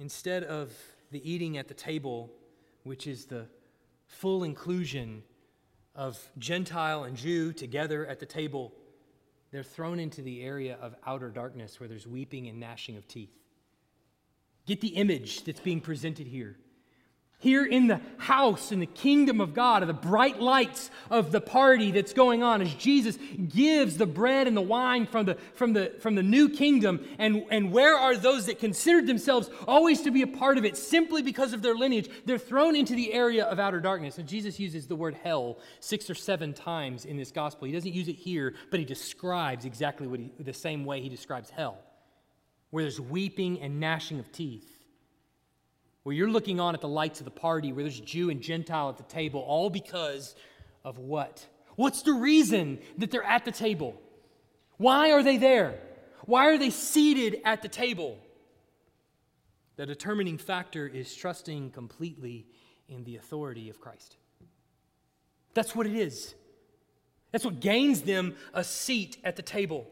[0.00, 0.72] Instead of
[1.10, 2.32] the eating at the table,
[2.82, 3.46] which is the
[4.06, 5.22] full inclusion
[5.94, 8.72] of Gentile and Jew together at the table,
[9.50, 13.36] they're thrown into the area of outer darkness where there's weeping and gnashing of teeth.
[14.66, 16.56] Get the image that's being presented here.
[17.40, 21.40] Here in the house, in the kingdom of God, are the bright lights of the
[21.40, 23.16] party that's going on as Jesus
[23.48, 27.06] gives the bread and the wine from the, from the, from the new kingdom.
[27.16, 30.76] And, and where are those that considered themselves always to be a part of it
[30.76, 32.10] simply because of their lineage?
[32.24, 34.18] They're thrown into the area of outer darkness.
[34.18, 37.66] And Jesus uses the word hell six or seven times in this gospel.
[37.66, 41.08] He doesn't use it here, but he describes exactly what he, the same way he
[41.08, 41.78] describes hell,
[42.70, 44.77] where there's weeping and gnashing of teeth
[46.02, 48.88] where you're looking on at the lights of the party, where there's Jew and Gentile
[48.88, 50.34] at the table, all because
[50.84, 51.46] of what?
[51.76, 54.00] What's the reason that they're at the table?
[54.78, 55.78] Why are they there?
[56.24, 58.18] Why are they seated at the table?
[59.76, 62.46] The determining factor is trusting completely
[62.88, 64.16] in the authority of Christ.
[65.54, 66.34] That's what it is.
[67.32, 69.86] That's what gains them a seat at the table.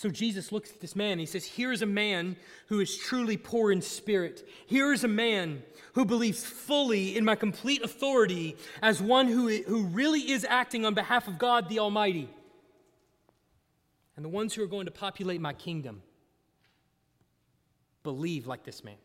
[0.00, 2.36] So Jesus looks at this man he says, Here is a man
[2.68, 4.48] who is truly poor in spirit.
[4.66, 9.82] Here is a man who believes fully in my complete authority as one who, who
[9.82, 12.30] really is acting on behalf of God the Almighty.
[14.16, 16.00] And the ones who are going to populate my kingdom
[18.02, 18.96] believe like this man.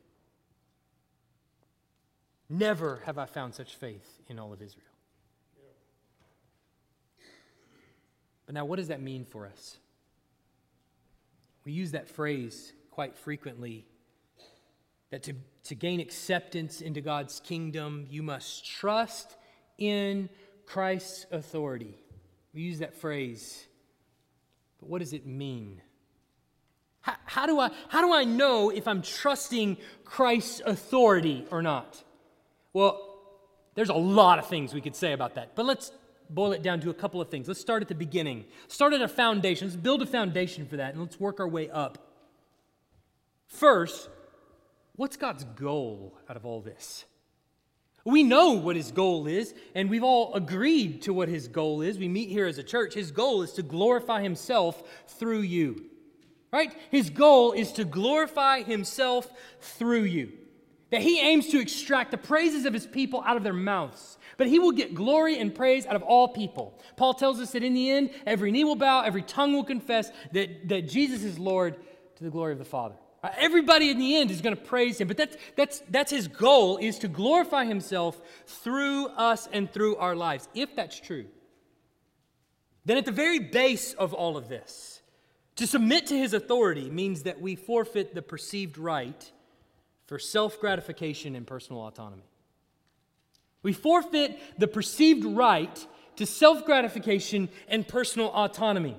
[2.48, 4.86] Never have I found such faith in all of Israel.
[8.46, 9.78] But now, what does that mean for us?
[11.66, 13.86] We use that phrase quite frequently
[15.12, 15.34] that to,
[15.66, 19.36] to gain acceptance into God's kingdom, you must trust
[19.78, 20.30] in
[20.66, 21.98] Christ's authority.
[22.54, 23.66] We use that phrase,
[24.80, 25.82] but what does it mean?
[27.02, 32.04] How, how, do I, how do I know if I'm trusting Christ's authority or not?
[32.74, 33.00] Well,
[33.76, 35.92] there's a lot of things we could say about that, but let's
[36.30, 37.48] boil it down to a couple of things.
[37.48, 38.46] Let's start at the beginning.
[38.68, 39.68] Start at a foundation.
[39.68, 41.98] Let's build a foundation for that, and let's work our way up.
[43.48, 44.10] First,
[44.96, 47.06] what's God's goal out of all this?
[48.04, 51.98] We know what his goal is, and we've all agreed to what his goal is.
[51.98, 52.94] We meet here as a church.
[52.94, 55.86] His goal is to glorify himself through you.
[56.54, 56.72] Right?
[56.92, 60.34] His goal is to glorify himself through you.
[60.92, 64.48] That he aims to extract the praises of his people out of their mouths but
[64.48, 66.80] he will get glory and praise out of all people.
[66.98, 70.12] Paul tells us that in the end, every knee will bow, every tongue will confess
[70.34, 71.76] that, that Jesus is Lord
[72.18, 72.96] to the glory of the Father.
[73.24, 76.28] Uh, everybody in the end is going to praise him, but that's, that's, that's his
[76.28, 80.48] goal is to glorify himself through us and through our lives.
[80.54, 81.26] If that's true,
[82.86, 85.02] then at the very base of all of this,
[85.56, 89.32] to submit to his authority means that we forfeit the perceived right
[90.06, 92.26] for self gratification and personal autonomy.
[93.64, 95.88] We forfeit the perceived right
[96.18, 98.98] to self gratification and personal autonomy.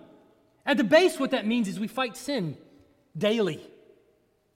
[0.64, 2.56] At the base, what that means is we fight sin
[3.16, 3.60] daily.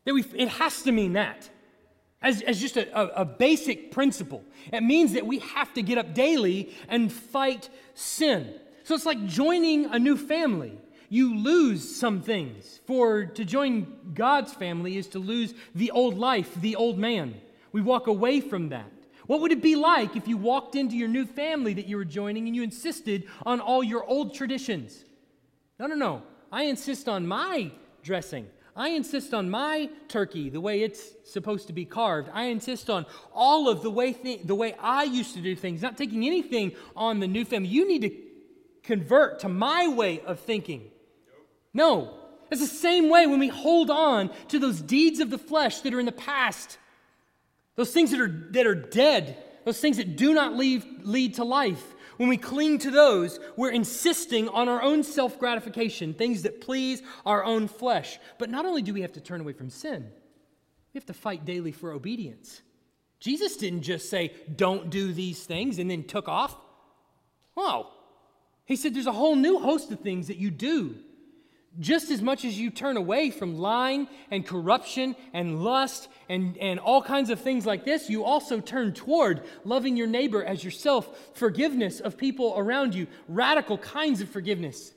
[0.05, 1.49] That we, it has to mean that.
[2.23, 4.45] As, as just a, a, a basic principle.
[4.73, 8.53] It means that we have to get up daily and fight sin.
[8.85, 10.77] So it's like joining a new family.
[11.13, 12.81] You lose some things.
[12.87, 17.35] For to join God's family is to lose the old life, the old man.
[17.73, 18.91] We walk away from that.
[19.27, 22.05] What would it be like if you walked into your new family that you were
[22.05, 25.05] joining and you insisted on all your old traditions?
[25.81, 26.23] No, no, no.
[26.53, 28.47] I insist on my dressing.
[28.77, 32.31] I insist on my turkey the way it's supposed to be carved.
[32.33, 35.83] I insist on all of the way, th- the way I used to do things,
[35.83, 37.69] not taking anything on the new family.
[37.69, 38.11] You need to
[38.85, 40.91] convert to my way of thinking.
[41.73, 42.15] No.
[42.51, 45.95] It's the same way when we hold on to those deeds of the flesh that
[45.95, 46.79] are in the past
[47.81, 51.45] those things that are, that are dead, those things that do not lead, lead to
[51.45, 51.95] life.
[52.19, 57.03] When we cling to those, we're insisting on our own self gratification, things that please
[57.25, 58.19] our own flesh.
[58.39, 60.11] But not only do we have to turn away from sin,
[60.93, 62.61] we have to fight daily for obedience.
[63.19, 66.55] Jesus didn't just say, don't do these things, and then took off.
[67.57, 67.95] Oh,
[68.67, 70.97] he said there's a whole new host of things that you do
[71.79, 76.81] just as much as you turn away from lying and corruption and lust and, and
[76.81, 81.31] all kinds of things like this, you also turn toward loving your neighbor as yourself,
[81.35, 84.93] forgiveness of people around you, radical kinds of forgiveness.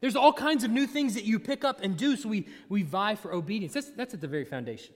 [0.00, 2.82] There's all kinds of new things that you pick up and do, so we, we
[2.82, 3.72] vie for obedience.
[3.72, 4.94] That's, that's at the very foundation.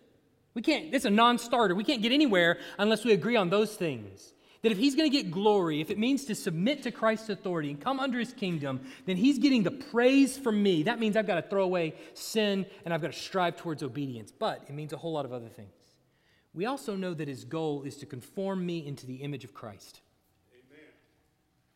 [0.53, 1.77] We can't, it's a non starter.
[1.77, 4.33] We can't get anywhere unless we agree on those things.
[4.63, 7.71] That if he's going to get glory, if it means to submit to Christ's authority
[7.71, 10.85] and come under his kingdom, then he's getting the praise from me.
[10.85, 14.33] That means I've got to throw away sin and I've got to strive towards obedience.
[14.37, 15.71] But it means a whole lot of other things.
[16.55, 20.01] We also know that his goal is to conform me into the image of Christ.
[20.53, 20.87] Amen.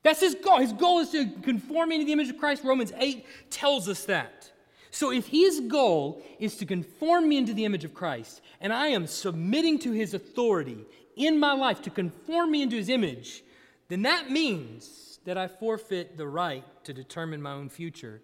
[0.03, 0.59] That's his goal.
[0.59, 2.65] His goal is to conform me into the image of Christ.
[2.65, 4.51] Romans 8 tells us that.
[4.91, 8.89] So if his goal is to conform me into the image of Christ, and I
[8.89, 10.85] am submitting to his authority
[11.27, 13.43] in my life to conform me into his image,
[13.89, 18.23] then that means that I forfeit the right to determine my own future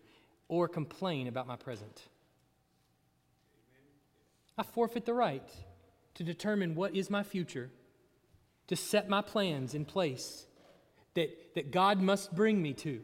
[0.49, 2.03] or complain about my present.
[4.57, 5.49] I forfeit the right
[6.15, 7.71] to determine what is my future,
[8.69, 10.47] to set my plans in place
[11.15, 13.03] that, that God must bring me to.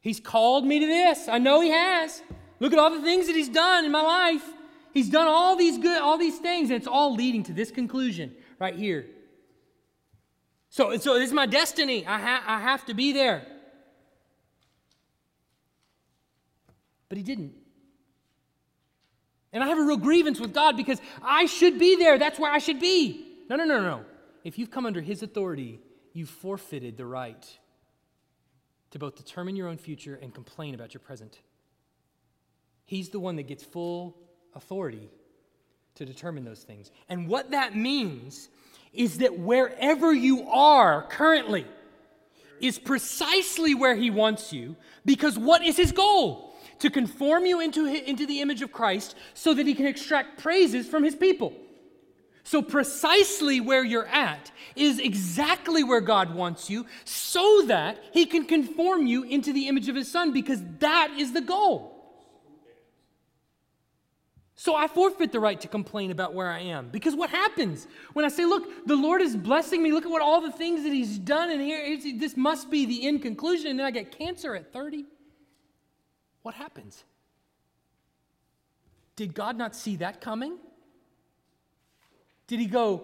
[0.00, 1.28] He's called me to this.
[1.28, 2.22] I know He has.
[2.60, 4.44] Look at all the things that He's done in my life.
[4.92, 8.34] He's done all these good, all these things, and it's all leading to this conclusion
[8.62, 9.06] right here.
[10.70, 12.06] So, so this is my destiny.
[12.06, 13.44] I, ha- I have to be there.
[17.08, 17.54] But he didn't.
[19.52, 22.18] And I have a real grievance with God because I should be there.
[22.18, 23.26] That's where I should be.
[23.50, 24.04] No, no, no, no.
[24.44, 25.80] If you've come under his authority,
[26.12, 27.44] you've forfeited the right
[28.92, 31.40] to both determine your own future and complain about your present.
[32.84, 34.16] He's the one that gets full
[34.54, 35.10] authority
[35.94, 36.90] to determine those things.
[37.08, 38.48] And what that means
[38.92, 41.66] is that wherever you are currently
[42.60, 46.54] is precisely where he wants you because what is his goal?
[46.78, 50.86] To conform you into, into the image of Christ so that he can extract praises
[50.86, 51.52] from his people.
[52.44, 58.46] So, precisely where you're at is exactly where God wants you so that he can
[58.46, 61.91] conform you into the image of his son because that is the goal.
[64.62, 66.88] So I forfeit the right to complain about where I am.
[66.90, 70.22] Because what happens when I say, look, the Lord is blessing me, look at what
[70.22, 73.80] all the things that He's done, and here, this must be the end conclusion, and
[73.80, 75.04] then I get cancer at 30?
[76.42, 77.02] What happens?
[79.16, 80.58] Did God not see that coming?
[82.46, 83.02] Did He go,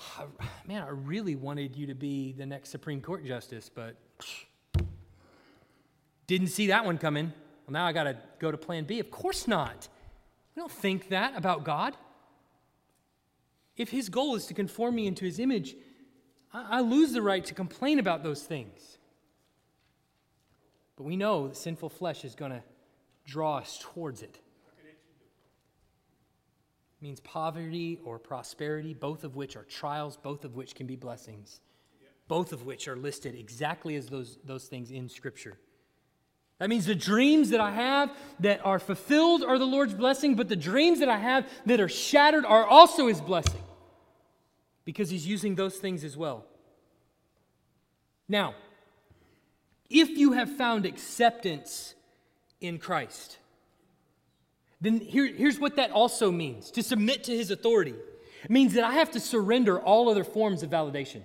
[0.00, 0.24] ah,
[0.66, 3.94] man, I really wanted you to be the next Supreme Court justice, but
[6.26, 7.32] didn't see that one coming.
[7.68, 8.98] Well, now I got to go to plan B.
[8.98, 9.86] Of course not.
[10.56, 11.94] We don't think that about God.
[13.76, 15.76] If his goal is to conform me into his image,
[16.52, 18.96] I, I lose the right to complain about those things.
[20.96, 22.62] But we know that sinful flesh is going to
[23.26, 24.40] draw us towards it.
[26.98, 30.96] It means poverty or prosperity, both of which are trials, both of which can be
[30.96, 31.60] blessings,
[32.28, 35.58] both of which are listed exactly as those, those things in Scripture.
[36.58, 40.48] That means the dreams that I have that are fulfilled are the Lord's blessing, but
[40.48, 43.60] the dreams that I have that are shattered are also His blessing
[44.84, 46.46] because He's using those things as well.
[48.28, 48.54] Now,
[49.90, 51.94] if you have found acceptance
[52.60, 53.38] in Christ,
[54.80, 57.94] then here, here's what that also means to submit to His authority.
[58.48, 61.22] Means that I have to surrender all other forms of validation.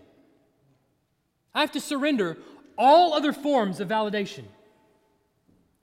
[1.54, 2.38] I have to surrender
[2.78, 4.46] all other forms of validation.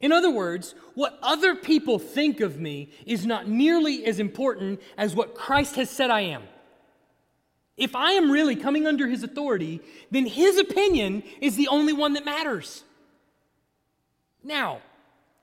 [0.01, 5.15] In other words, what other people think of me is not nearly as important as
[5.15, 6.43] what Christ has said I am.
[7.77, 9.81] If I am really coming under his authority,
[10.11, 12.83] then his opinion is the only one that matters.
[14.43, 14.81] Now,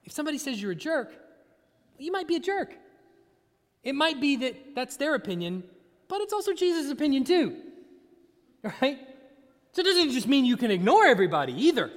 [0.03, 1.14] if somebody says you're a jerk,
[1.97, 2.74] you might be a jerk.
[3.84, 5.64] It might be that that's their opinion,
[6.08, 7.58] but it's also Jesus' opinion too.
[8.82, 8.97] Right?
[9.74, 11.91] So it doesn't just mean you can ignore everybody either.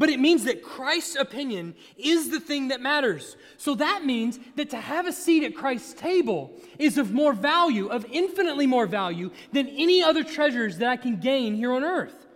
[0.00, 3.36] But it means that Christ's opinion is the thing that matters.
[3.58, 7.88] So that means that to have a seat at Christ's table is of more value,
[7.88, 12.26] of infinitely more value than any other treasures that I can gain here on earth.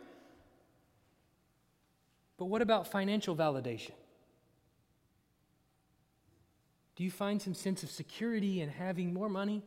[2.36, 3.92] But what about financial validation?
[6.96, 9.62] Do you find some sense of security in having more money?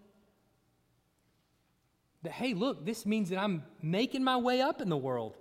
[2.21, 5.35] That, hey, look, this means that I'm making my way up in the world.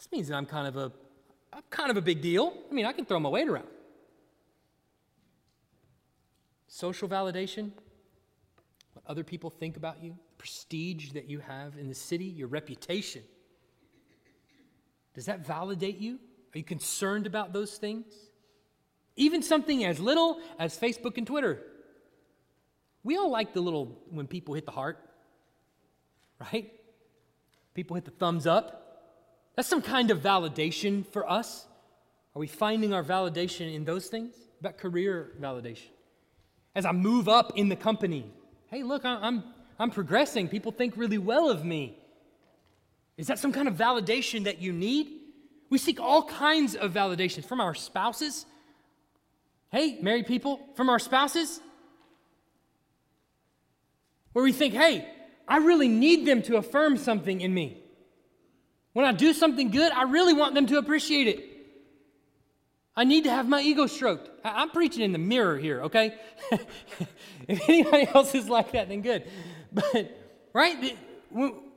[0.00, 0.92] This means that I'm kind of a
[1.52, 2.54] I'm kind of a big deal.
[2.70, 3.66] I mean, I can throw my weight around.
[6.68, 7.72] Social validation,
[8.94, 13.22] what other people think about you, prestige that you have in the city, your reputation.
[15.14, 16.18] Does that validate you?
[16.54, 18.06] Are you concerned about those things?
[19.16, 21.60] Even something as little as Facebook and Twitter.
[23.04, 24.98] We all like the little when people hit the heart,
[26.40, 26.72] right?
[27.74, 28.79] People hit the thumbs up.
[29.60, 31.66] That's some kind of validation for us.
[32.34, 34.34] Are we finding our validation in those things?
[34.58, 35.90] About career validation.
[36.74, 38.24] As I move up in the company,
[38.70, 39.44] hey, look, I'm,
[39.78, 40.48] I'm progressing.
[40.48, 41.98] People think really well of me.
[43.18, 45.08] Is that some kind of validation that you need?
[45.68, 48.46] We seek all kinds of validations from our spouses.
[49.70, 51.60] Hey, married people, from our spouses.
[54.32, 55.06] Where we think, hey,
[55.46, 57.79] I really need them to affirm something in me.
[58.92, 61.50] When I do something good, I really want them to appreciate it.
[62.96, 64.28] I need to have my ego stroked.
[64.44, 66.14] I- I'm preaching in the mirror here, okay?
[67.48, 69.24] if anybody else is like that, then good.
[69.72, 70.18] But,
[70.52, 70.98] right?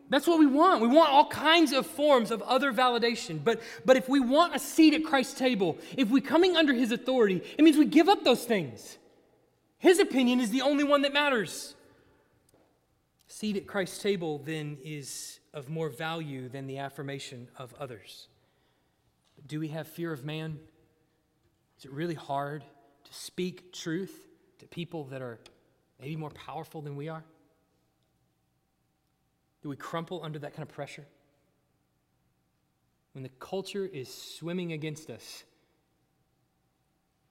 [0.09, 0.81] That's what we want.
[0.81, 3.43] We want all kinds of forms of other validation.
[3.43, 6.91] But, but if we want a seat at Christ's table, if we're coming under his
[6.91, 8.97] authority, it means we give up those things.
[9.77, 11.75] His opinion is the only one that matters.
[13.27, 18.27] Seat at Christ's table, then, is of more value than the affirmation of others.
[19.45, 20.59] Do we have fear of man?
[21.77, 22.63] Is it really hard
[23.03, 24.27] to speak truth
[24.59, 25.39] to people that are
[25.99, 27.23] maybe more powerful than we are?
[29.61, 31.05] Do we crumple under that kind of pressure?
[33.13, 35.43] When the culture is swimming against us,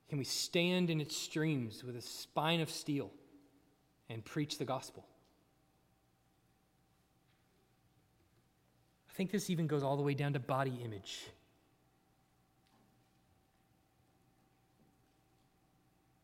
[0.09, 3.11] can we stand in its streams with a spine of steel
[4.09, 5.07] and preach the gospel?
[9.13, 11.21] I think this even goes all the way down to body image.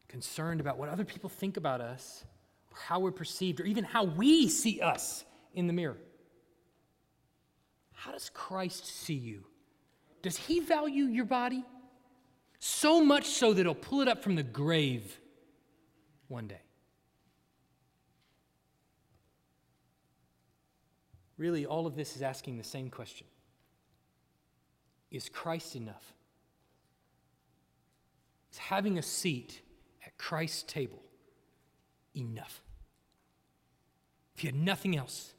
[0.09, 2.25] Concerned about what other people think about us,
[2.71, 5.99] or how we're perceived, or even how we see us in the mirror.
[7.93, 9.45] How does Christ see you?
[10.23, 11.65] Does he value your body?
[12.59, 15.21] So much so that he'll pull it up from the grave
[16.29, 16.63] one day.
[21.39, 23.27] Really, all of this is asking the same question
[25.11, 26.13] Is Christ enough?
[28.53, 29.63] Is having a seat
[30.05, 31.03] at Christ's table
[32.15, 32.61] enough?
[34.37, 35.33] If you had nothing else,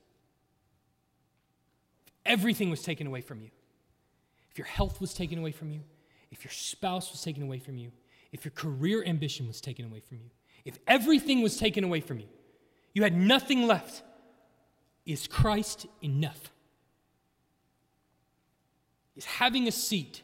[2.07, 3.49] if everything was taken away from you,
[4.51, 5.81] if your health was taken away from you,
[6.31, 7.91] if your spouse was taken away from you,
[8.31, 10.29] if your career ambition was taken away from you,
[10.65, 12.27] if everything was taken away from you,
[12.93, 14.03] you had nothing left.
[15.09, 16.51] Is Christ enough?
[19.15, 20.21] Is having a seat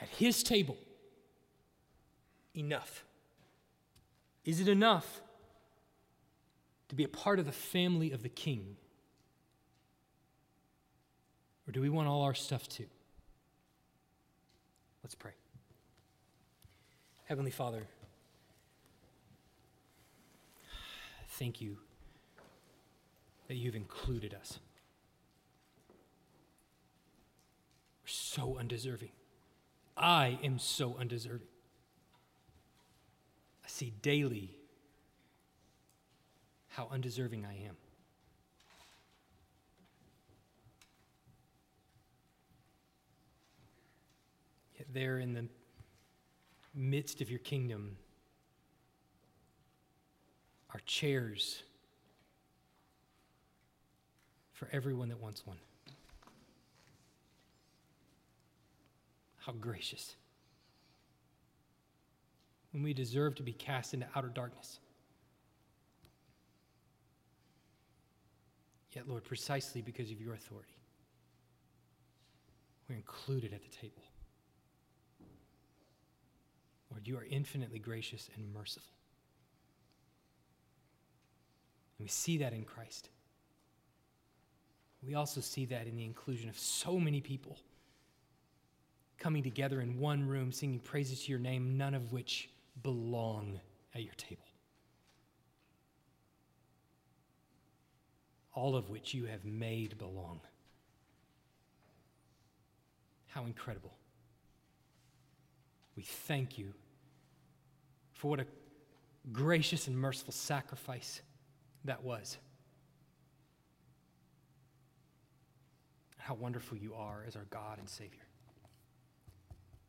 [0.00, 0.76] at his table
[2.56, 3.04] enough?
[4.44, 5.22] Is it enough
[6.88, 8.76] to be a part of the family of the king?
[11.68, 12.88] Or do we want all our stuff too?
[15.04, 15.34] Let's pray.
[17.26, 17.86] Heavenly Father,
[21.28, 21.78] thank you
[23.48, 24.58] that you've included us.
[28.02, 29.10] We're so undeserving.
[29.96, 31.46] I am so undeserving.
[33.64, 34.56] I see daily
[36.68, 37.76] how undeserving I am.
[44.76, 45.46] Yet, there in the
[46.74, 47.96] midst of your kingdom
[50.74, 51.62] are chairs
[54.54, 55.58] for everyone that wants one.
[59.36, 60.14] How gracious.
[62.72, 64.78] When we deserve to be cast into outer darkness.
[68.92, 70.78] Yet, Lord, precisely because of your authority,
[72.88, 74.02] we're included at the table.
[76.90, 78.92] Lord, you are infinitely gracious and merciful.
[81.98, 83.08] And we see that in Christ.
[85.06, 87.58] We also see that in the inclusion of so many people
[89.18, 92.50] coming together in one room, singing praises to your name, none of which
[92.82, 93.60] belong
[93.94, 94.44] at your table.
[98.54, 100.40] All of which you have made belong.
[103.28, 103.92] How incredible.
[105.96, 106.72] We thank you
[108.12, 108.46] for what a
[109.32, 111.20] gracious and merciful sacrifice
[111.84, 112.38] that was.
[116.24, 118.26] How wonderful you are as our God and Savior.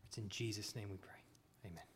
[0.09, 1.23] It's in Jesus' name we pray.
[1.65, 1.94] Amen.